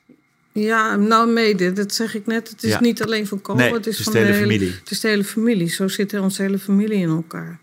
Ja, 0.52 0.96
nou 0.96 1.32
mede, 1.32 1.74
dat 1.74 1.94
zeg 1.94 2.16
ik 2.16 2.26
net. 2.26 2.50
Het 2.50 2.64
is 2.64 2.72
ja. 2.72 2.80
niet 2.80 3.04
alleen 3.04 3.28
van 3.28 3.42
nee, 3.56 3.74
het 3.74 3.88
is 3.88 3.96
het 3.96 4.04
van 4.04 4.14
de 4.14 4.20
hele, 4.20 4.32
hele 4.32 4.44
familie. 4.44 4.72
Het 4.72 4.92
is 4.92 5.00
de 5.00 5.08
hele 5.08 5.24
familie. 5.24 5.70
Zo 5.70 5.88
zit 5.88 6.20
onze 6.20 6.42
hele 6.42 6.60
familie 6.60 6.98
in 6.98 7.10
elkaar. 7.10 7.60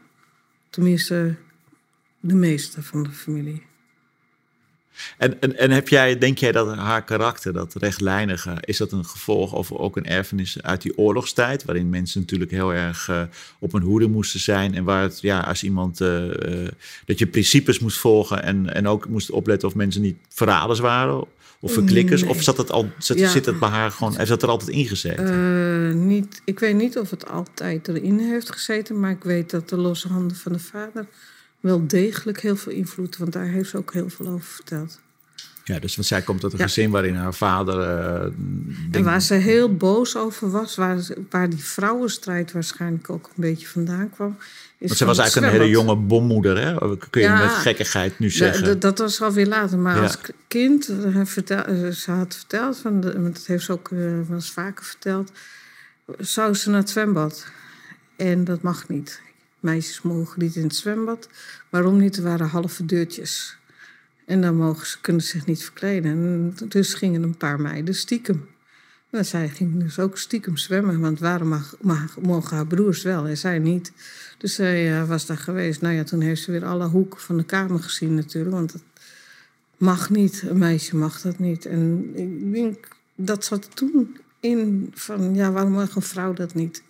Tenminste, 0.70 1.34
de 2.20 2.34
meeste 2.34 2.82
van 2.82 3.02
de 3.02 3.10
familie. 3.10 3.62
En, 5.18 5.40
en, 5.40 5.58
en 5.58 5.70
heb 5.70 5.88
jij, 5.88 6.18
denk 6.18 6.38
jij 6.38 6.52
dat 6.52 6.76
haar 6.76 7.04
karakter, 7.04 7.52
dat 7.52 7.74
rechtlijnige, 7.74 8.56
is 8.60 8.76
dat 8.76 8.92
een 8.92 9.04
gevolg 9.04 9.52
of 9.52 9.72
ook 9.72 9.96
een 9.96 10.06
erfenis 10.06 10.62
uit 10.62 10.82
die 10.82 10.98
oorlogstijd, 10.98 11.64
waarin 11.64 11.90
mensen 11.90 12.20
natuurlijk 12.20 12.50
heel 12.50 12.74
erg 12.74 13.08
uh, 13.08 13.22
op 13.58 13.72
hun 13.72 13.82
hoede 13.82 14.08
moesten 14.08 14.40
zijn 14.40 14.74
en 14.74 14.84
waar 14.84 15.02
het, 15.02 15.20
ja, 15.20 15.40
als 15.40 15.62
iemand, 15.62 16.00
uh, 16.00 16.24
uh, 16.24 16.68
dat 17.04 17.18
je 17.18 17.26
principes 17.26 17.78
moest 17.78 17.98
volgen 17.98 18.42
en, 18.42 18.74
en 18.74 18.88
ook 18.88 19.08
moest 19.08 19.30
opletten 19.30 19.68
of 19.68 19.74
mensen 19.74 20.02
niet 20.02 20.16
verraders 20.28 20.80
waren 20.80 21.24
of 21.60 21.72
verklikkers, 21.72 22.20
nee. 22.20 22.30
of 22.30 22.42
zat 22.42 22.56
het 22.56 22.70
al, 22.70 22.90
zit, 22.98 23.18
ja. 23.18 23.28
zit 23.28 23.46
het 23.46 23.58
bij 23.58 23.68
haar 23.68 23.90
gewoon, 23.90 24.16
heeft 24.16 24.28
dat 24.28 24.42
er 24.42 24.48
altijd 24.48 24.70
in 24.70 24.86
gezeten? 24.86 26.06
niet, 26.06 26.42
ik 26.44 26.58
weet 26.58 26.74
niet 26.74 26.98
of 26.98 27.10
het 27.10 27.28
altijd 27.28 27.88
erin 27.88 28.18
heeft 28.18 28.52
gezeten, 28.52 29.00
maar 29.00 29.10
ik 29.10 29.24
weet 29.24 29.50
dat 29.50 29.68
de 29.68 29.76
losse 29.76 30.08
handen 30.08 30.36
van 30.36 30.52
de 30.52 30.58
vader 30.58 31.06
wel 31.62 31.86
degelijk 31.86 32.40
heel 32.40 32.56
veel 32.56 32.72
invloed, 32.72 33.16
want 33.16 33.32
daar 33.32 33.46
heeft 33.46 33.70
ze 33.70 33.76
ook 33.76 33.92
heel 33.92 34.08
veel 34.08 34.26
over 34.26 34.46
verteld. 34.46 35.00
Ja, 35.64 35.78
dus 35.78 35.96
want 35.96 36.08
zij 36.08 36.22
komt 36.22 36.42
uit 36.42 36.52
een 36.52 36.58
ja. 36.58 36.64
gezin 36.64 36.90
waarin 36.90 37.14
haar 37.14 37.34
vader. 37.34 37.74
Uh, 37.74 38.30
denk... 38.90 38.94
En 38.94 39.04
waar 39.04 39.22
ze 39.22 39.34
heel 39.34 39.76
boos 39.76 40.16
over 40.16 40.50
was, 40.50 40.76
waar, 40.76 41.06
waar 41.30 41.50
die 41.50 41.64
vrouwenstrijd 41.64 42.52
waarschijnlijk 42.52 43.10
ook 43.10 43.26
een 43.26 43.42
beetje 43.42 43.66
vandaan 43.66 44.10
kwam. 44.10 44.36
Is 44.78 44.86
want 44.86 44.98
ze 44.98 45.04
was 45.04 45.18
eigenlijk 45.18 45.52
een 45.52 45.58
hele 45.58 45.70
jonge 45.70 45.96
bommoeder, 45.96 46.58
hè? 46.58 46.96
Kun 47.10 47.20
je 47.20 47.26
ja, 47.26 47.38
met 47.38 47.50
gekkigheid 47.50 48.18
nu 48.18 48.30
zeggen? 48.30 48.80
Dat 48.80 48.98
was 48.98 49.22
alweer 49.22 49.46
later, 49.46 49.78
maar 49.78 49.96
ja. 49.96 50.02
als 50.02 50.18
kind, 50.48 50.92
vertel, 51.24 51.92
ze 51.92 52.10
had 52.10 52.34
verteld, 52.34 52.78
van 52.78 53.00
de, 53.00 53.22
dat 53.22 53.46
heeft 53.46 53.64
ze 53.64 53.72
ook 53.72 53.90
uh, 53.90 53.98
wel 53.98 54.26
eens 54.30 54.52
vaker 54.52 54.84
verteld, 54.84 55.32
zou 56.18 56.54
ze 56.54 56.70
naar 56.70 56.80
het 56.80 56.90
zwembad. 56.90 57.46
En 58.16 58.44
dat 58.44 58.62
mag 58.62 58.88
niet. 58.88 59.20
Meisjes 59.62 60.02
mogen 60.02 60.42
niet 60.42 60.56
in 60.56 60.62
het 60.62 60.76
zwembad. 60.76 61.28
Waarom 61.68 61.98
niet? 61.98 62.16
Er 62.16 62.22
waren 62.22 62.48
halve 62.48 62.84
deurtjes. 62.84 63.56
En 64.26 64.40
dan 64.40 64.56
mogen 64.56 64.86
ze, 64.86 65.00
kunnen 65.00 65.22
zich 65.22 65.46
niet 65.46 65.64
verkleden. 65.64 66.10
En 66.10 66.54
dus 66.68 66.94
gingen 66.94 67.22
een 67.22 67.36
paar 67.36 67.60
meiden 67.60 67.94
stiekem. 67.94 68.48
En 69.10 69.24
zij 69.24 69.48
ging 69.48 69.82
dus 69.82 69.98
ook 69.98 70.18
stiekem 70.18 70.56
zwemmen. 70.56 71.00
Want 71.00 71.18
waarom 71.18 71.48
mag, 71.48 71.76
mag, 71.80 72.20
mogen 72.20 72.56
haar 72.56 72.66
broers 72.66 73.02
wel 73.02 73.26
en 73.26 73.38
zij 73.38 73.58
niet? 73.58 73.92
Dus 74.38 74.54
zij 74.54 75.00
uh, 75.00 75.08
was 75.08 75.26
daar 75.26 75.38
geweest. 75.38 75.80
Nou 75.80 75.94
ja, 75.94 76.04
toen 76.04 76.20
heeft 76.20 76.42
ze 76.42 76.50
weer 76.50 76.64
alle 76.64 76.86
hoeken 76.86 77.20
van 77.20 77.36
de 77.36 77.44
kamer 77.44 77.82
gezien 77.82 78.14
natuurlijk. 78.14 78.54
Want 78.54 78.72
dat 78.72 78.82
mag 79.76 80.10
niet. 80.10 80.42
Een 80.48 80.58
meisje 80.58 80.96
mag 80.96 81.20
dat 81.20 81.38
niet. 81.38 81.66
En 81.66 82.12
ik 82.14 82.52
denk, 82.52 82.88
dat 83.14 83.44
zat 83.44 83.76
toen 83.76 84.16
in 84.40 84.90
van... 84.94 85.34
Ja, 85.34 85.52
waarom 85.52 85.72
mag 85.72 85.96
een 85.96 86.02
vrouw 86.02 86.32
dat 86.32 86.54
niet? 86.54 86.82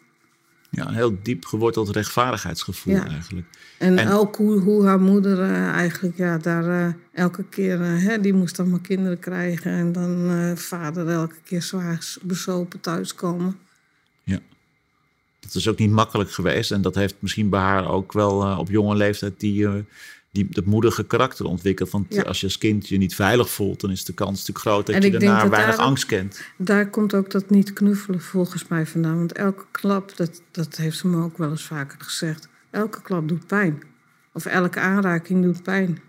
Ja, 0.74 0.88
een 0.88 0.94
heel 0.94 1.18
diep 1.22 1.44
geworteld 1.44 1.90
rechtvaardigheidsgevoel 1.90 2.94
ja. 2.94 3.06
eigenlijk. 3.06 3.46
En, 3.78 3.98
en, 3.98 4.08
ook 4.08 4.36
hoe, 4.36 4.60
hoe 4.60 4.86
haar 4.86 5.00
moeder 5.00 5.38
uh, 5.38 5.68
eigenlijk 5.68 6.16
ja, 6.16 6.38
daar 6.38 6.64
uh, 6.64 6.94
elke 7.12 7.44
keer... 7.44 7.80
Uh, 7.80 8.04
hè, 8.06 8.20
die 8.20 8.32
moest 8.32 8.56
dan 8.56 8.70
maar 8.70 8.80
kinderen 8.80 9.18
krijgen... 9.18 9.72
en 9.72 9.92
dan 9.92 10.52
vader 10.56 11.08
elke 11.08 11.40
keer 11.44 11.62
zwaar 11.62 12.16
bezopen 12.22 12.80
thuiskomen. 12.80 13.58
Ja. 14.24 14.38
Dat 15.40 15.54
is 15.54 15.68
ook 15.68 15.78
niet 15.78 15.90
makkelijk 15.90 16.30
geweest. 16.32 16.70
En 16.70 16.82
dat 16.82 16.94
heeft 16.94 17.14
misschien 17.18 17.48
bij 17.48 17.60
haar 17.60 17.88
ook 17.88 18.12
wel 18.12 18.58
op 18.58 18.68
jonge 18.68 18.94
leeftijd... 18.94 19.40
die, 19.40 19.68
die, 20.32 20.46
dat 20.50 20.64
moedige 20.64 21.04
karakter 21.04 21.46
ontwikkeld. 21.46 21.90
Want 21.90 22.14
ja. 22.14 22.22
als 22.22 22.40
je 22.40 22.46
als 22.46 22.58
kind 22.58 22.88
je 22.88 22.98
niet 22.98 23.14
veilig 23.14 23.50
voelt... 23.50 23.80
dan 23.80 23.90
is 23.90 24.04
de 24.04 24.12
kans 24.12 24.30
natuurlijk 24.30 24.58
groot 24.58 24.86
dat 24.86 24.94
en 24.94 25.02
je 25.02 25.10
daarna 25.10 25.40
dat 25.40 25.50
weinig 25.50 25.76
daar, 25.76 25.84
angst 25.84 26.06
kent. 26.06 26.42
Daar 26.56 26.90
komt 26.90 27.14
ook 27.14 27.30
dat 27.30 27.50
niet 27.50 27.72
knuffelen 27.72 28.20
volgens 28.20 28.68
mij 28.68 28.86
vandaan. 28.86 29.16
Want 29.16 29.32
elke 29.32 29.64
klap, 29.70 30.16
dat, 30.16 30.42
dat 30.50 30.76
heeft 30.76 30.98
ze 30.98 31.08
me 31.08 31.24
ook 31.24 31.38
wel 31.38 31.50
eens 31.50 31.64
vaker 31.64 32.00
gezegd... 32.00 32.48
elke 32.70 33.02
klap 33.02 33.28
doet 33.28 33.46
pijn. 33.46 33.82
Of 34.32 34.46
elke 34.46 34.80
aanraking 34.80 35.42
doet 35.42 35.62
pijn. 35.62 36.00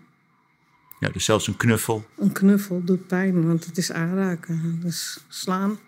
Ja, 1.00 1.08
dus 1.08 1.24
zelfs 1.24 1.46
een 1.46 1.56
knuffel. 1.56 2.04
Een 2.16 2.32
knuffel 2.32 2.82
doet 2.84 3.06
pijn, 3.06 3.46
want 3.46 3.64
het 3.64 3.78
is 3.78 3.92
aanraken. 3.92 4.80
Dus 4.82 5.18
slaan. 5.28 5.78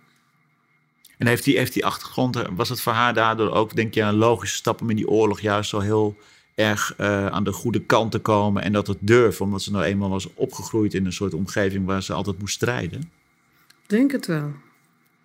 En 1.19 1.27
heeft 1.27 1.45
die, 1.45 1.57
heeft 1.57 1.73
die 1.73 1.87
achtergrond, 1.87 2.43
was 2.51 2.69
het 2.69 2.81
voor 2.81 2.93
haar 2.93 3.15
daardoor 3.15 3.51
ook, 3.51 3.77
denk 3.77 3.95
je, 3.95 4.01
een 4.01 4.15
logische 4.15 4.57
stap 4.57 4.81
om 4.81 4.91
in 4.91 4.97
die 4.97 5.09
oorlog 5.09 5.41
juist 5.41 5.71
zo 5.71 5.81
heel 5.81 6.17
erg 6.57 6.95
uh, 6.99 7.27
aan 7.27 7.45
de 7.45 7.53
goede 7.53 7.81
kant 7.81 8.13
te 8.13 8.19
komen 8.19 8.63
en 8.63 8.73
dat 8.73 8.87
het 8.87 8.99
durf, 9.01 9.41
omdat 9.41 9.63
ze 9.63 9.71
nou 9.71 9.85
eenmaal 9.85 10.11
was 10.11 10.35
opgegroeid 10.35 10.95
in 10.95 11.07
een 11.07 11.13
soort 11.13 11.35
omgeving 11.35 11.87
waar 11.87 12.03
ze 12.03 12.13
altijd 12.13 12.39
moest 12.39 12.55
strijden? 12.55 13.11
Denk 13.87 14.13
het 14.13 14.27
wel. 14.27 14.53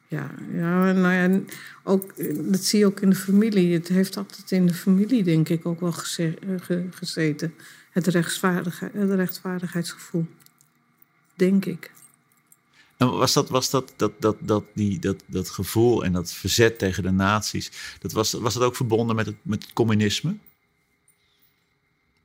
Ja, 0.07 0.31
ja, 0.53 0.91
nou 0.91 1.13
ja, 1.13 1.39
ook, 1.83 2.13
dat 2.51 2.63
zie 2.63 2.79
je 2.79 2.85
ook 2.85 2.99
in 2.99 3.09
de 3.09 3.15
familie. 3.15 3.73
Het 3.73 3.87
heeft 3.87 4.17
altijd 4.17 4.51
in 4.51 4.65
de 4.67 4.73
familie, 4.73 5.23
denk 5.23 5.49
ik, 5.49 5.65
ook 5.65 5.79
wel 5.79 5.91
gezeten. 6.91 7.53
Het, 7.91 8.07
rechtvaardigheid, 8.07 8.93
het 8.93 9.11
rechtvaardigheidsgevoel. 9.11 10.25
Denk 11.35 11.65
ik. 11.65 11.91
En 12.97 13.09
was 13.09 13.33
dat, 13.33 13.49
was 13.49 13.69
dat, 13.69 13.93
dat, 13.95 14.11
dat, 14.19 14.37
dat, 14.39 14.63
die, 14.73 14.99
dat, 14.99 15.23
dat 15.25 15.49
gevoel 15.49 16.03
en 16.03 16.11
dat 16.11 16.31
verzet 16.31 16.79
tegen 16.79 17.03
de 17.03 17.11
nazi's, 17.11 17.71
dat 17.99 18.11
was, 18.11 18.31
was 18.33 18.53
dat 18.53 18.63
ook 18.63 18.75
verbonden 18.75 19.15
met 19.15 19.25
het, 19.25 19.35
met 19.41 19.63
het 19.63 19.73
communisme? 19.73 20.35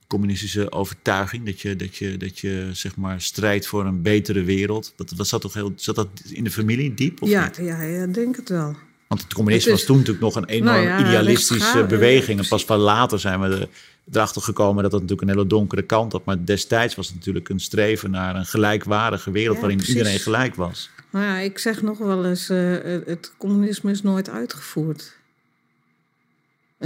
Communistische 0.06 0.72
overtuiging? 0.72 1.44
Dat 1.46 1.60
je, 1.60 1.76
dat 1.76 1.96
je, 1.96 2.16
dat 2.16 2.38
je 2.38 2.68
zeg 2.72 2.96
maar 2.96 3.20
strijdt 3.20 3.66
voor 3.66 3.84
een 3.84 4.02
betere 4.02 4.42
wereld? 4.42 4.92
Dat, 4.96 5.12
dat 5.16 5.26
zat 5.26 5.40
toch 5.40 5.54
heel, 5.54 5.72
zat 5.76 5.94
dat 5.94 6.08
in 6.28 6.44
de 6.44 6.50
familie 6.50 6.94
diep? 6.94 7.22
Of 7.22 7.28
ja, 7.28 7.44
niet? 7.44 7.56
ja, 7.56 7.82
ja, 7.82 8.06
denk 8.06 8.36
het 8.36 8.48
wel. 8.48 8.76
Want 9.08 9.22
het 9.22 9.32
communisme 9.34 9.70
Het 9.70 9.80
is- 9.80 9.86
was 9.86 9.96
toen 9.96 9.96
natuurlijk 10.04 10.24
nog 10.34 10.34
een 10.44 10.48
enorm 10.48 10.74
Nou 10.74 10.86
ja, 10.86 10.98
idealistische 11.08 11.84
beweging. 11.88 12.40
En 12.40 12.48
pas 12.48 12.64
van 12.64 12.78
later 12.78 13.20
zijn 13.20 13.40
we 13.40 13.46
er- 13.46 13.68
erachter 14.12 14.42
gekomen 14.42 14.82
dat 14.82 14.92
dat 14.92 15.00
natuurlijk 15.00 15.28
een 15.30 15.34
hele 15.36 15.48
donkere 15.48 15.82
kant 15.82 16.12
had. 16.12 16.24
Maar 16.24 16.44
destijds 16.44 16.94
was 16.94 17.06
het 17.06 17.14
natuurlijk 17.16 17.48
een 17.48 17.60
streven 17.60 18.10
naar 18.10 18.36
een 18.36 18.46
gelijkwaardige 18.46 19.30
wereld 19.30 19.54
Ja, 19.54 19.60
waarin 19.60 19.78
precies. 19.78 19.96
iedereen 19.96 20.18
gelijk 20.18 20.54
was. 20.54 20.90
Nou 21.10 21.24
ja, 21.24 21.38
ik 21.38 21.58
zeg 21.58 21.82
nog 21.82 21.98
wel 21.98 22.26
eens, 22.26 22.48
eh, 22.48 22.72
het 23.06 23.32
communisme 23.36 23.90
is 23.90 24.02
nooit 24.02 24.30
uitgevoerd. 24.30 25.15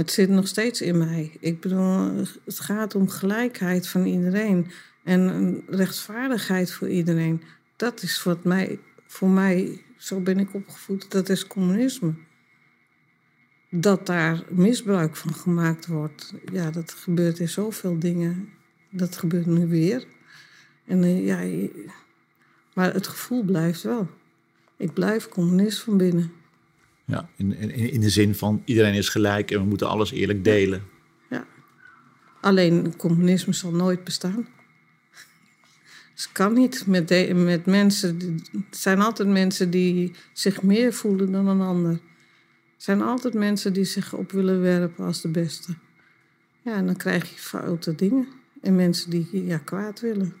Het 0.01 0.11
zit 0.11 0.29
nog 0.29 0.47
steeds 0.47 0.81
in 0.81 0.97
mij. 0.97 1.31
Ik 1.39 1.59
bedoel, 1.59 2.15
het 2.45 2.59
gaat 2.59 2.95
om 2.95 3.09
gelijkheid 3.09 3.87
van 3.87 4.05
iedereen. 4.05 4.71
En 5.03 5.63
rechtvaardigheid 5.67 6.71
voor 6.71 6.89
iedereen. 6.89 7.41
Dat 7.75 8.01
is 8.01 8.23
wat 8.23 8.43
mij, 8.43 8.79
voor 9.07 9.29
mij, 9.29 9.81
zo 9.97 10.19
ben 10.19 10.39
ik 10.39 10.53
opgevoed, 10.53 11.11
dat 11.11 11.29
is 11.29 11.47
communisme. 11.47 12.13
Dat 13.69 14.05
daar 14.05 14.43
misbruik 14.49 15.15
van 15.15 15.33
gemaakt 15.33 15.87
wordt, 15.87 16.33
ja, 16.51 16.71
dat 16.71 16.91
gebeurt 16.91 17.39
in 17.39 17.49
zoveel 17.49 17.99
dingen. 17.99 18.49
Dat 18.89 19.17
gebeurt 19.17 19.45
nu 19.45 19.67
weer. 19.67 20.05
En 20.85 21.03
eh, 21.03 21.25
ja, 21.25 21.69
maar 22.73 22.93
het 22.93 23.07
gevoel 23.07 23.43
blijft 23.43 23.81
wel. 23.81 24.09
Ik 24.77 24.93
blijf 24.93 25.29
communist 25.29 25.79
van 25.79 25.97
binnen. 25.97 26.31
Ja, 27.11 27.29
in, 27.35 27.55
in, 27.57 27.91
in 27.91 28.01
de 28.01 28.09
zin 28.09 28.35
van 28.35 28.61
iedereen 28.65 28.93
is 28.93 29.09
gelijk 29.09 29.51
en 29.51 29.59
we 29.59 29.65
moeten 29.65 29.87
alles 29.87 30.11
eerlijk 30.11 30.43
delen. 30.43 30.83
Ja. 31.29 31.45
Alleen 32.41 32.95
communisme 32.97 33.53
zal 33.53 33.71
nooit 33.71 34.03
bestaan. 34.03 34.47
Dus 36.13 36.23
het 36.23 36.31
kan 36.31 36.53
niet 36.53 36.87
met, 36.87 37.07
de- 37.07 37.33
met 37.33 37.65
mensen. 37.65 38.17
Het 38.51 38.77
zijn 38.77 39.01
altijd 39.01 39.29
mensen 39.29 39.69
die 39.69 40.11
zich 40.33 40.61
meer 40.61 40.93
voelen 40.93 41.31
dan 41.31 41.47
een 41.47 41.61
ander. 41.61 41.91
Er 41.91 41.99
zijn 42.77 43.01
altijd 43.01 43.33
mensen 43.33 43.73
die 43.73 43.83
zich 43.83 44.13
op 44.13 44.31
willen 44.31 44.61
werpen 44.61 45.05
als 45.05 45.21
de 45.21 45.27
beste. 45.27 45.73
Ja, 46.61 46.75
en 46.75 46.85
dan 46.85 46.95
krijg 46.95 47.29
je 47.29 47.37
foute 47.39 47.95
dingen. 47.95 48.27
En 48.61 48.75
mensen 48.75 49.09
die 49.09 49.45
ja, 49.45 49.57
kwaad 49.57 49.99
willen. 49.99 50.33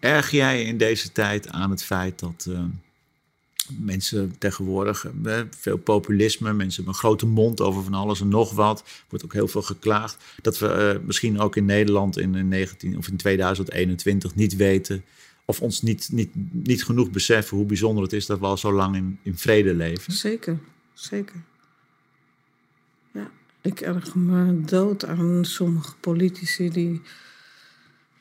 Erg 0.00 0.30
jij 0.30 0.64
in 0.64 0.76
deze 0.76 1.12
tijd 1.12 1.48
aan 1.48 1.70
het 1.70 1.84
feit 1.84 2.18
dat 2.18 2.46
eh, 2.50 2.64
mensen 3.80 4.34
tegenwoordig 4.38 5.06
eh, 5.24 5.40
veel 5.50 5.76
populisme, 5.76 6.52
mensen 6.52 6.74
hebben 6.74 6.94
een 6.94 7.08
grote 7.08 7.26
mond 7.26 7.60
over 7.60 7.82
van 7.82 7.94
alles 7.94 8.20
en 8.20 8.28
nog 8.28 8.52
wat, 8.52 8.84
wordt 9.08 9.24
ook 9.24 9.32
heel 9.32 9.48
veel 9.48 9.62
geklaagd, 9.62 10.24
dat 10.42 10.58
we 10.58 10.68
eh, 10.68 11.06
misschien 11.06 11.40
ook 11.40 11.56
in 11.56 11.64
Nederland 11.64 12.18
in, 12.18 12.34
in 12.34 12.48
19 12.48 12.96
of 12.96 13.08
in 13.08 13.16
2021 13.16 14.34
niet 14.34 14.56
weten 14.56 15.04
of 15.44 15.60
ons 15.60 15.82
niet, 15.82 16.08
niet, 16.12 16.30
niet 16.50 16.84
genoeg 16.84 17.10
beseffen 17.10 17.56
hoe 17.56 17.66
bijzonder 17.66 18.02
het 18.02 18.12
is 18.12 18.26
dat 18.26 18.38
we 18.38 18.46
al 18.46 18.56
zo 18.56 18.72
lang 18.72 18.96
in, 18.96 19.18
in 19.22 19.38
vrede 19.38 19.74
leven. 19.74 20.12
Zeker, 20.12 20.58
zeker. 20.92 21.36
Ja, 23.12 23.30
ik 23.60 23.80
erg 23.80 24.14
me 24.14 24.60
dood 24.60 25.04
aan 25.04 25.44
sommige 25.44 25.94
politici 26.00 26.70
die 26.70 27.02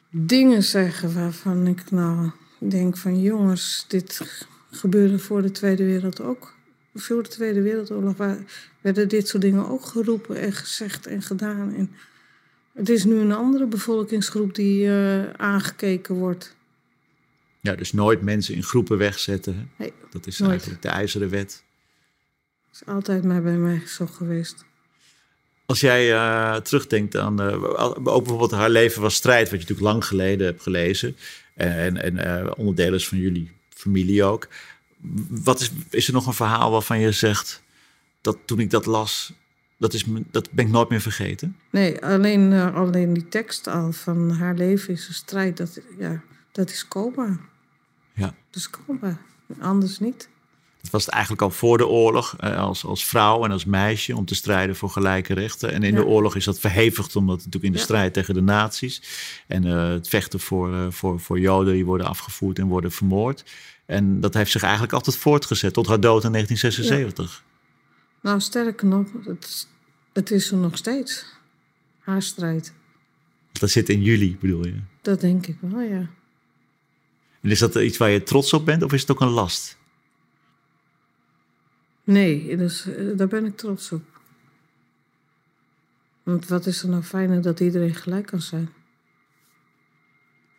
dingen 0.10 0.64
zeggen 0.64 1.14
waarvan 1.14 1.68
ik 1.68 1.92
nou 1.92 2.32
denk 2.58 2.98
van 2.98 3.22
jongens, 3.22 3.86
dit 3.88 4.22
gebeurde 4.72 5.20
voor 5.20 5.42
de 5.42 5.52
Tweede 5.52 5.86
Wereld 5.86 6.22
ook. 6.22 6.54
Voor 6.94 7.24
de 7.24 7.30
Tweede 7.30 7.62
Wereldoorlog 7.62 8.16
werden 8.82 9.08
dit 9.10 9.28
soort 9.28 9.42
dingen 9.42 9.70
ook 9.70 9.86
geroepen 9.86 10.36
en 10.36 10.54
gezegd 10.54 11.08
en 11.08 11.22
gedaan. 11.22 11.74
En 11.76 11.92
het 12.74 12.90
is 12.90 13.04
nu 13.04 13.20
een 13.20 13.32
andere 13.32 13.66
bevolkingsgroep 13.66 14.56
die 14.56 14.88
eh, 14.88 15.30
aangekeken 15.30 16.16
wordt. 16.16 16.56
Ja, 17.60 17.76
dus 17.76 17.94
nooit 17.94 18.22
mensen 18.22 18.56
in 18.56 18.64
groepen 18.64 18.98
wegzetten. 18.98 19.72
Nee, 19.78 19.94
Dat 20.10 20.28
is 20.28 20.38
Nooit. 20.38 20.52
eigenlijk 20.52 20.82
de 20.82 20.90
ijzeren 20.90 21.30
wet. 21.30 21.64
is 22.74 22.82
altijd 22.86 23.24
maar 23.24 23.42
bij 23.42 23.58
mij 23.58 23.82
zo 23.88 24.06
geweest. 24.06 24.66
Als 25.66 25.80
jij 25.80 26.14
eh, 26.14 26.56
terugdenkt 26.56 27.16
aan 27.16 27.42
eh, 27.42 27.64
ook 28.04 28.04
bijvoorbeeld 28.04 28.52
haar 28.52 28.70
leven 28.70 29.02
was 29.02 29.16
strijd, 29.16 29.50
wat 29.50 29.62
je 29.62 29.68
natuurlijk 29.68 29.88
lang 29.88 30.06
geleden 30.06 30.46
hebt 30.46 30.62
gelezen. 30.62 31.16
En, 31.56 32.18
en 32.18 32.56
onderdeel 32.56 32.94
is 32.94 33.08
van 33.08 33.18
jullie 33.18 33.52
familie 33.82 34.24
ook. 34.24 34.48
Wat 35.30 35.60
is, 35.60 35.72
is 35.90 36.08
er 36.08 36.14
nog 36.14 36.28
een 36.28 36.34
verhaal 36.34 36.72
waarvan 36.72 37.00
je 37.00 37.12
zegt 37.12 37.64
dat 38.22 38.38
toen 38.46 38.60
ik 38.60 38.70
dat 38.70 38.86
las, 38.86 39.34
dat, 39.78 39.94
is, 39.94 40.06
dat 40.32 40.52
ben 40.52 40.66
ik 40.66 40.72
nooit 40.72 40.90
meer 40.90 41.02
vergeten? 41.02 41.58
Nee, 41.72 42.06
alleen, 42.06 42.54
eh, 42.54 42.76
alleen 42.76 43.14
die 43.14 43.28
tekst 43.28 43.68
al 43.68 43.92
van 43.92 44.32
haar 44.32 44.56
leven 44.56 44.94
is 44.94 45.08
een 45.08 45.14
strijd. 45.14 45.58
Dat, 45.58 45.80
ja, 46.00 46.22
dat 46.52 46.70
is 46.70 46.88
coma. 46.88 47.40
Ja. 48.14 48.26
Dat 48.50 48.56
is 48.56 48.70
coma. 48.70 49.18
Anders 49.60 50.00
niet. 50.00 50.30
Dat 50.82 50.92
was 50.92 51.06
het 51.06 51.14
eigenlijk 51.14 51.42
al 51.44 51.50
voor 51.50 51.78
de 51.78 51.88
oorlog, 51.88 52.36
eh, 52.40 52.58
als, 52.58 52.86
als 52.86 53.06
vrouw 53.06 53.46
en 53.46 53.52
als 53.52 53.66
meisje, 53.66 54.16
om 54.16 54.26
te 54.26 54.36
strijden 54.36 54.76
voor 54.76 54.90
gelijke 54.90 55.34
rechten. 55.34 55.72
En 55.72 55.84
in 55.84 55.94
Ja. 55.94 56.00
de 56.00 56.06
oorlog 56.06 56.36
is 56.36 56.46
dat 56.46 56.60
verhevigd, 56.60 57.16
omdat 57.16 57.36
het 57.36 57.46
natuurlijk 57.46 57.66
in 57.66 57.72
de 57.72 57.78
Ja. 57.78 57.84
strijd 57.84 58.14
tegen 58.14 58.34
de 58.34 58.42
nazi's. 58.42 59.02
En 59.48 59.66
eh, 59.66 59.90
het 59.90 60.08
vechten 60.08 60.40
voor, 60.40 60.94
voor, 60.94 61.20
voor 61.20 61.40
Joden 61.40 61.74
die 61.74 61.86
worden 61.86 62.08
afgevoerd 62.08 62.60
en 62.60 62.68
worden 62.68 62.92
vermoord. 62.92 63.44
En 63.92 64.20
dat 64.20 64.34
heeft 64.34 64.52
zich 64.52 64.62
eigenlijk 64.64 64.94
altijd 64.94 65.16
voortgezet 65.18 65.74
tot 65.74 65.88
haar 65.88 66.00
dood 66.00 66.24
in 66.24 66.32
1976. 66.32 67.44
Nou, 68.22 68.40
sterker 68.40 68.88
nog, 68.88 69.08
het, 69.26 69.44
is- 69.46 69.68
het 70.14 70.32
is 70.32 70.52
er 70.52 70.58
nog 70.58 70.78
steeds. 70.78 71.26
Haar 72.00 72.22
strijd. 72.22 72.74
Dat 73.52 73.70
zit 73.70 73.90
in 73.90 74.02
jullie, 74.02 74.38
bedoel 74.40 74.66
je. 74.66 74.80
Dat 75.02 75.22
denk 75.22 75.48
ik 75.48 75.58
wel, 75.60 75.80
ja. 75.82 76.10
En 77.42 77.50
is 77.50 77.60
dat 77.60 77.76
iets 77.76 77.98
waar 77.98 78.10
je 78.10 78.24
trots 78.24 78.54
op 78.54 78.66
bent 78.66 78.84
of 78.84 78.94
is 78.94 79.02
het 79.02 79.12
ook 79.12 79.22
een 79.22 79.28
last? 79.28 79.78
Nee, 82.04 82.58
dus, 82.58 82.86
eh, 82.86 83.18
daar 83.18 83.28
ben 83.28 83.46
ik 83.46 83.58
trots 83.58 83.92
op. 83.92 84.04
Want 86.24 86.48
wat 86.48 86.66
is 86.66 86.84
er 86.84 86.90
nou 86.90 87.04
fijner 87.04 87.42
dat 87.42 87.60
iedereen 87.60 87.96
gelijk 87.96 88.26
kan 88.26 88.42
zijn? 88.42 88.70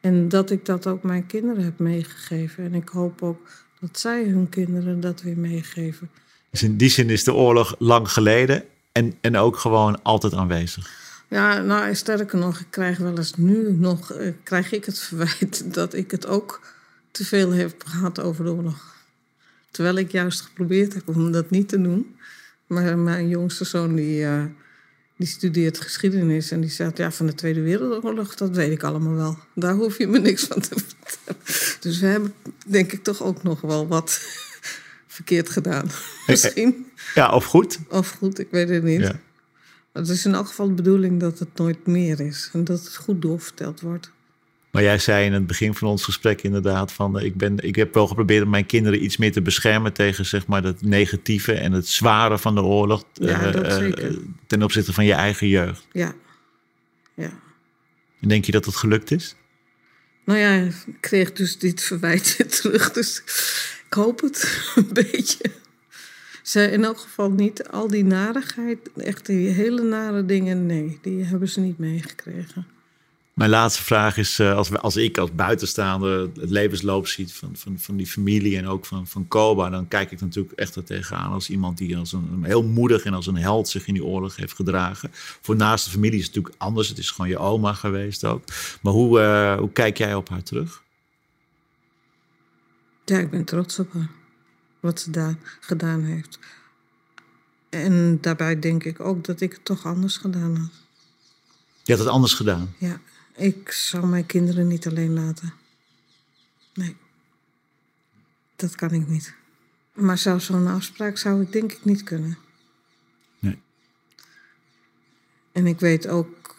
En 0.02 0.28
dat 0.28 0.50
ik 0.50 0.64
dat 0.64 0.86
ook 0.86 1.02
mijn 1.02 1.26
kinderen 1.26 1.64
heb 1.64 1.78
meegegeven. 1.78 2.64
En 2.64 2.74
ik 2.74 2.88
hoop 2.88 3.22
ook 3.22 3.48
dat 3.80 3.98
zij 3.98 4.24
hun 4.24 4.48
kinderen 4.48 5.00
dat 5.00 5.22
weer 5.22 5.38
meegeven. 5.38 6.10
Dus 6.50 6.62
in 6.62 6.76
die 6.76 6.88
zin 6.88 7.10
is 7.10 7.24
de 7.24 7.34
oorlog 7.34 7.74
lang 7.78 8.10
geleden 8.10 8.64
en, 8.92 9.14
en 9.20 9.36
ook 9.36 9.56
gewoon 9.56 10.02
altijd 10.02 10.34
aanwezig. 10.34 10.90
Ja, 11.28 11.60
nou, 11.60 11.94
sterker 11.94 12.38
nog, 12.38 12.58
ik 12.58 12.66
krijg 12.70 12.98
wel 12.98 13.16
eens 13.16 13.36
nu 13.36 13.72
nog, 13.72 14.12
eh, 14.12 14.32
krijg 14.42 14.72
ik 14.72 14.84
het 14.84 14.98
verwijt 15.08 15.74
dat 15.74 15.94
ik 15.94 16.10
het 16.10 16.26
ook 16.26 16.60
te 17.10 17.24
veel 17.24 17.52
heb 17.52 17.84
gehad 17.86 18.20
over 18.20 18.44
de 18.44 18.50
oorlog. 18.50 18.94
Terwijl 19.70 19.96
ik 19.96 20.12
juist 20.12 20.40
geprobeerd 20.40 20.94
heb 20.94 21.08
om 21.08 21.32
dat 21.32 21.50
niet 21.50 21.68
te 21.68 21.80
doen. 21.80 22.16
Maar 22.66 22.98
mijn 22.98 23.28
jongste 23.28 23.64
zoon, 23.64 23.94
die, 23.94 24.24
eh, 24.24 24.44
die 25.22 25.30
studeert 25.30 25.80
geschiedenis 25.80 26.50
en 26.50 26.60
die 26.60 26.70
zegt, 26.70 26.96
ja, 26.96 27.10
van 27.10 27.26
de 27.26 27.34
Tweede 27.34 27.60
Wereldoorlog, 27.60 28.34
dat 28.34 28.56
weet 28.56 28.70
ik 28.70 28.82
allemaal 28.82 29.14
wel. 29.14 29.38
Daar 29.54 29.74
hoef 29.74 29.98
je 29.98 30.06
me 30.06 30.18
niks 30.18 30.44
van 30.44 30.60
te 30.60 30.68
vertellen. 30.68 31.40
Dus 31.80 32.00
we 32.00 32.06
hebben, 32.06 32.34
denk 32.66 32.92
ik, 32.92 33.02
toch 33.02 33.22
ook 33.22 33.42
nog 33.42 33.60
wel 33.60 33.86
wat 33.86 34.20
verkeerd 35.16 35.50
gedaan. 35.50 35.90
Misschien. 36.26 36.86
Ja, 37.14 37.30
of 37.34 37.44
goed? 37.44 37.78
Of 37.88 38.10
goed, 38.10 38.38
ik 38.38 38.48
weet 38.50 38.68
het 38.68 38.82
niet. 38.82 39.00
Ja. 39.00 39.20
Het 39.92 40.08
is 40.08 40.24
in 40.24 40.34
elk 40.34 40.46
geval 40.46 40.68
de 40.68 40.74
bedoeling 40.74 41.20
dat 41.20 41.38
het 41.38 41.54
nooit 41.54 41.86
meer 41.86 42.20
is. 42.20 42.50
En 42.52 42.64
dat 42.64 42.84
het 42.84 42.96
goed 42.96 43.22
doorverteld 43.22 43.80
wordt. 43.80 44.10
Maar 44.72 44.82
jij 44.82 44.98
zei 44.98 45.24
in 45.24 45.32
het 45.32 45.46
begin 45.46 45.74
van 45.74 45.88
ons 45.88 46.04
gesprek 46.04 46.42
inderdaad 46.42 46.92
van 46.92 47.18
eh, 47.18 47.24
ik, 47.24 47.36
ben, 47.36 47.58
ik 47.58 47.76
heb 47.76 47.94
wel 47.94 48.06
geprobeerd 48.06 48.44
om 48.44 48.50
mijn 48.50 48.66
kinderen 48.66 49.04
iets 49.04 49.16
meer 49.16 49.32
te 49.32 49.42
beschermen 49.42 49.92
tegen 49.92 50.26
zeg 50.26 50.46
maar 50.46 50.62
het 50.62 50.82
negatieve 50.82 51.52
en 51.52 51.72
het 51.72 51.88
zware 51.88 52.38
van 52.38 52.54
de 52.54 52.62
oorlog. 52.62 53.04
Ja, 53.12 53.42
eh, 53.42 53.52
dat 53.52 53.64
eh, 53.64 54.16
ten 54.46 54.62
opzichte 54.62 54.92
van 54.92 55.04
je 55.04 55.12
eigen 55.12 55.48
jeugd. 55.48 55.86
Ja. 55.92 56.14
Ja. 57.14 57.30
En 58.20 58.28
denk 58.28 58.44
je 58.44 58.52
dat 58.52 58.64
het 58.64 58.76
gelukt 58.76 59.10
is? 59.10 59.34
Nou 60.24 60.38
ja, 60.38 60.54
ik 60.54 61.00
kreeg 61.00 61.32
dus 61.32 61.58
dit 61.58 61.82
verwijt 61.82 62.56
terug. 62.60 62.92
Dus 62.92 63.22
ik 63.86 63.94
hoop 63.94 64.20
het 64.20 64.60
een 64.74 64.88
beetje. 64.92 65.44
Ze 66.42 66.70
in 66.70 66.84
elk 66.84 66.98
geval 66.98 67.30
niet 67.30 67.68
al 67.68 67.88
die 67.88 68.04
narigheid, 68.04 68.78
echt 68.96 69.26
die 69.26 69.48
hele 69.48 69.82
nare 69.82 70.26
dingen, 70.26 70.66
nee, 70.66 70.98
die 71.02 71.24
hebben 71.24 71.48
ze 71.48 71.60
niet 71.60 71.78
meegekregen. 71.78 72.66
Mijn 73.32 73.50
laatste 73.50 73.82
vraag 73.82 74.16
is, 74.16 74.38
eh, 74.38 74.56
als, 74.56 74.68
we, 74.68 74.80
als 74.80 74.96
ik 74.96 75.18
als 75.18 75.34
buitenstaander 75.34 76.20
het 76.20 76.50
levensloop 76.50 77.06
ziet 77.06 77.32
van, 77.32 77.56
van, 77.56 77.78
van 77.78 77.96
die 77.96 78.06
familie 78.06 78.56
en 78.56 78.66
ook 78.66 78.86
van, 78.86 79.06
van 79.06 79.28
Koba, 79.28 79.70
dan 79.70 79.88
kijk 79.88 80.10
ik 80.10 80.20
natuurlijk 80.20 80.58
echt 80.58 80.76
er 80.76 80.84
tegenaan 80.84 81.32
als 81.32 81.50
iemand 81.50 81.78
die 81.78 81.96
als 81.96 82.12
een, 82.12 82.28
een 82.32 82.44
heel 82.44 82.62
moedig 82.62 83.04
en 83.04 83.14
als 83.14 83.26
een 83.26 83.36
held 83.36 83.68
zich 83.68 83.86
in 83.86 83.94
die 83.94 84.04
oorlog 84.04 84.36
heeft 84.36 84.54
gedragen. 84.54 85.10
Voor 85.12 85.56
naast 85.56 85.84
de 85.84 85.90
familie 85.90 86.18
is 86.18 86.26
het 86.26 86.34
natuurlijk 86.34 86.62
anders. 86.62 86.88
Het 86.88 86.98
is 86.98 87.10
gewoon 87.10 87.30
je 87.30 87.38
oma 87.38 87.72
geweest 87.72 88.24
ook. 88.24 88.44
Maar 88.82 88.92
hoe, 88.92 89.20
eh, 89.20 89.58
hoe 89.58 89.72
kijk 89.72 89.98
jij 89.98 90.14
op 90.14 90.28
haar 90.28 90.42
terug? 90.42 90.82
Ja, 93.04 93.18
ik 93.18 93.30
ben 93.30 93.44
trots 93.44 93.78
op 93.78 93.92
haar. 93.92 94.10
Wat 94.80 95.00
ze 95.00 95.10
daar 95.10 95.34
gedaan 95.60 96.02
heeft. 96.02 96.38
En 97.68 98.18
daarbij 98.20 98.58
denk 98.58 98.84
ik 98.84 99.00
ook 99.00 99.24
dat 99.24 99.40
ik 99.40 99.52
het 99.52 99.64
toch 99.64 99.86
anders 99.86 100.16
gedaan 100.16 100.56
had. 100.56 100.70
Je 101.82 101.92
had 101.92 102.00
het 102.00 102.12
anders 102.12 102.34
gedaan. 102.34 102.74
Ja, 102.78 103.00
Ik 103.36 103.70
zou 103.70 104.06
mijn 104.06 104.26
kinderen 104.26 104.66
niet 104.66 104.86
alleen 104.86 105.12
laten. 105.12 105.52
Nee. 106.74 106.96
Dat 108.56 108.74
kan 108.74 108.90
ik 108.90 109.08
niet. 109.08 109.34
Maar 109.92 110.18
zelfs 110.18 110.46
zo'n 110.46 110.66
afspraak 110.66 111.18
zou 111.18 111.42
ik 111.42 111.52
denk 111.52 111.72
ik 111.72 111.84
niet 111.84 112.02
kunnen. 112.02 112.38
Nee. 113.38 113.58
En 115.52 115.66
ik 115.66 115.80
weet 115.80 116.08
ook 116.08 116.56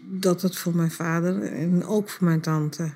dat 0.00 0.42
het 0.42 0.56
voor 0.56 0.76
mijn 0.76 0.90
vader 0.90 1.42
en 1.42 1.84
ook 1.84 2.10
voor 2.10 2.24
mijn 2.24 2.40
tante 2.40 2.92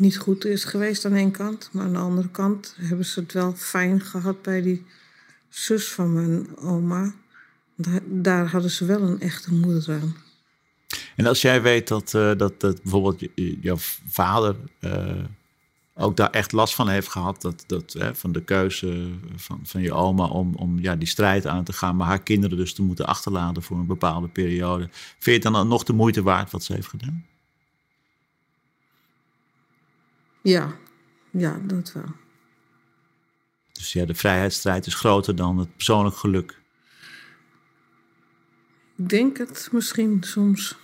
niet 0.00 0.18
goed 0.18 0.44
is 0.44 0.64
geweest 0.64 1.04
aan 1.04 1.14
één 1.14 1.30
kant. 1.30 1.68
Maar 1.72 1.84
aan 1.84 1.92
de 1.92 1.98
andere 1.98 2.30
kant 2.30 2.74
hebben 2.78 3.06
ze 3.06 3.20
het 3.20 3.32
wel 3.32 3.52
fijn 3.52 4.00
gehad 4.00 4.42
bij 4.42 4.62
die 4.62 4.86
zus 5.48 5.92
van 5.92 6.12
mijn 6.12 6.56
oma. 6.56 7.14
Daar, 7.74 8.00
daar 8.06 8.46
hadden 8.46 8.70
ze 8.70 8.84
wel 8.84 9.02
een 9.02 9.20
echte 9.20 9.54
moeder 9.54 9.92
aan. 9.92 10.16
En 11.20 11.26
als 11.26 11.40
jij 11.40 11.62
weet 11.62 11.88
dat, 11.88 12.12
uh, 12.12 12.32
dat, 12.36 12.60
dat 12.60 12.82
bijvoorbeeld 12.82 13.24
jouw 13.60 13.76
vader 14.08 14.56
uh, 14.80 15.24
ook 15.94 16.16
daar 16.16 16.30
echt 16.30 16.52
last 16.52 16.74
van 16.74 16.88
heeft 16.88 17.08
gehad, 17.08 17.40
dat, 17.40 17.64
dat, 17.66 17.92
hè, 17.92 18.14
van 18.14 18.32
de 18.32 18.44
keuze 18.44 19.10
van, 19.36 19.60
van 19.62 19.80
je 19.80 19.92
oma 19.92 20.26
om, 20.26 20.54
om 20.54 20.78
ja, 20.78 20.96
die 20.96 21.08
strijd 21.08 21.46
aan 21.46 21.64
te 21.64 21.72
gaan, 21.72 21.96
maar 21.96 22.06
haar 22.06 22.22
kinderen 22.22 22.56
dus 22.56 22.74
te 22.74 22.82
moeten 22.82 23.06
achterlaten 23.06 23.62
voor 23.62 23.78
een 23.78 23.86
bepaalde 23.86 24.28
periode. 24.28 24.88
Vind 24.92 25.42
je 25.42 25.48
het 25.48 25.54
dan 25.54 25.68
nog 25.68 25.84
de 25.84 25.92
moeite 25.92 26.22
waard 26.22 26.50
wat 26.50 26.64
ze 26.64 26.72
heeft 26.72 26.88
gedaan? 26.88 27.26
Ja, 30.42 30.76
ja, 31.30 31.60
dat 31.62 31.92
wel. 31.92 32.12
Dus 33.72 33.92
ja, 33.92 34.04
de 34.04 34.14
vrijheidsstrijd 34.14 34.86
is 34.86 34.94
groter 34.94 35.36
dan 35.36 35.58
het 35.58 35.76
persoonlijk 35.76 36.16
geluk. 36.16 36.60
Ik 38.96 39.08
denk 39.08 39.38
het 39.38 39.68
misschien 39.72 40.22
soms. 40.22 40.78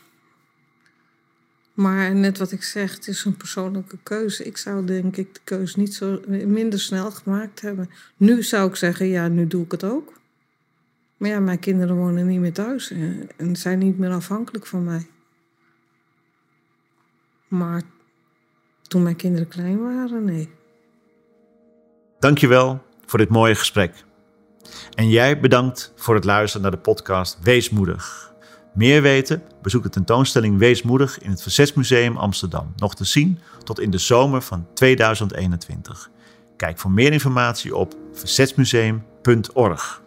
Maar 1.76 2.14
net 2.14 2.38
wat 2.38 2.52
ik 2.52 2.62
zeg, 2.62 2.94
het 2.94 3.08
is 3.08 3.24
een 3.24 3.36
persoonlijke 3.36 3.98
keuze. 4.02 4.44
Ik 4.44 4.56
zou 4.56 4.84
denk 4.84 5.16
ik 5.16 5.34
de 5.34 5.40
keuze 5.44 5.78
niet 5.78 5.94
zo 5.94 6.20
minder 6.28 6.80
snel 6.80 7.10
gemaakt 7.10 7.60
hebben. 7.60 7.90
Nu 8.16 8.42
zou 8.42 8.68
ik 8.68 8.76
zeggen, 8.76 9.06
ja, 9.06 9.28
nu 9.28 9.46
doe 9.46 9.64
ik 9.64 9.70
het 9.70 9.84
ook. 9.84 10.12
Maar 11.16 11.30
ja, 11.30 11.40
mijn 11.40 11.58
kinderen 11.58 11.96
wonen 11.96 12.26
niet 12.26 12.40
meer 12.40 12.52
thuis 12.52 12.92
en 13.36 13.56
zijn 13.56 13.78
niet 13.78 13.98
meer 13.98 14.10
afhankelijk 14.10 14.66
van 14.66 14.84
mij. 14.84 15.06
Maar 17.48 17.82
toen 18.82 19.02
mijn 19.02 19.16
kinderen 19.16 19.48
klein 19.48 19.80
waren, 19.80 20.24
nee. 20.24 20.50
Dankjewel 22.18 22.82
voor 23.06 23.18
dit 23.18 23.28
mooie 23.28 23.54
gesprek. 23.54 24.04
En 24.94 25.08
jij 25.08 25.40
bedankt 25.40 25.92
voor 25.96 26.14
het 26.14 26.24
luisteren 26.24 26.62
naar 26.62 26.76
de 26.76 26.82
podcast 26.82 27.38
Weesmoedig. 27.42 28.34
Meer 28.76 29.02
weten? 29.02 29.42
Bezoek 29.62 29.82
de 29.82 29.88
tentoonstelling 29.88 30.58
Weesmoedig 30.58 31.18
in 31.18 31.30
het 31.30 31.42
Verzetsmuseum 31.42 32.16
Amsterdam. 32.16 32.72
Nog 32.76 32.94
te 32.94 33.04
zien 33.04 33.38
tot 33.64 33.80
in 33.80 33.90
de 33.90 33.98
zomer 33.98 34.42
van 34.42 34.66
2021. 34.74 36.10
Kijk 36.56 36.78
voor 36.78 36.90
meer 36.90 37.12
informatie 37.12 37.76
op 37.76 37.94
verzetsmuseum.org. 38.12 40.04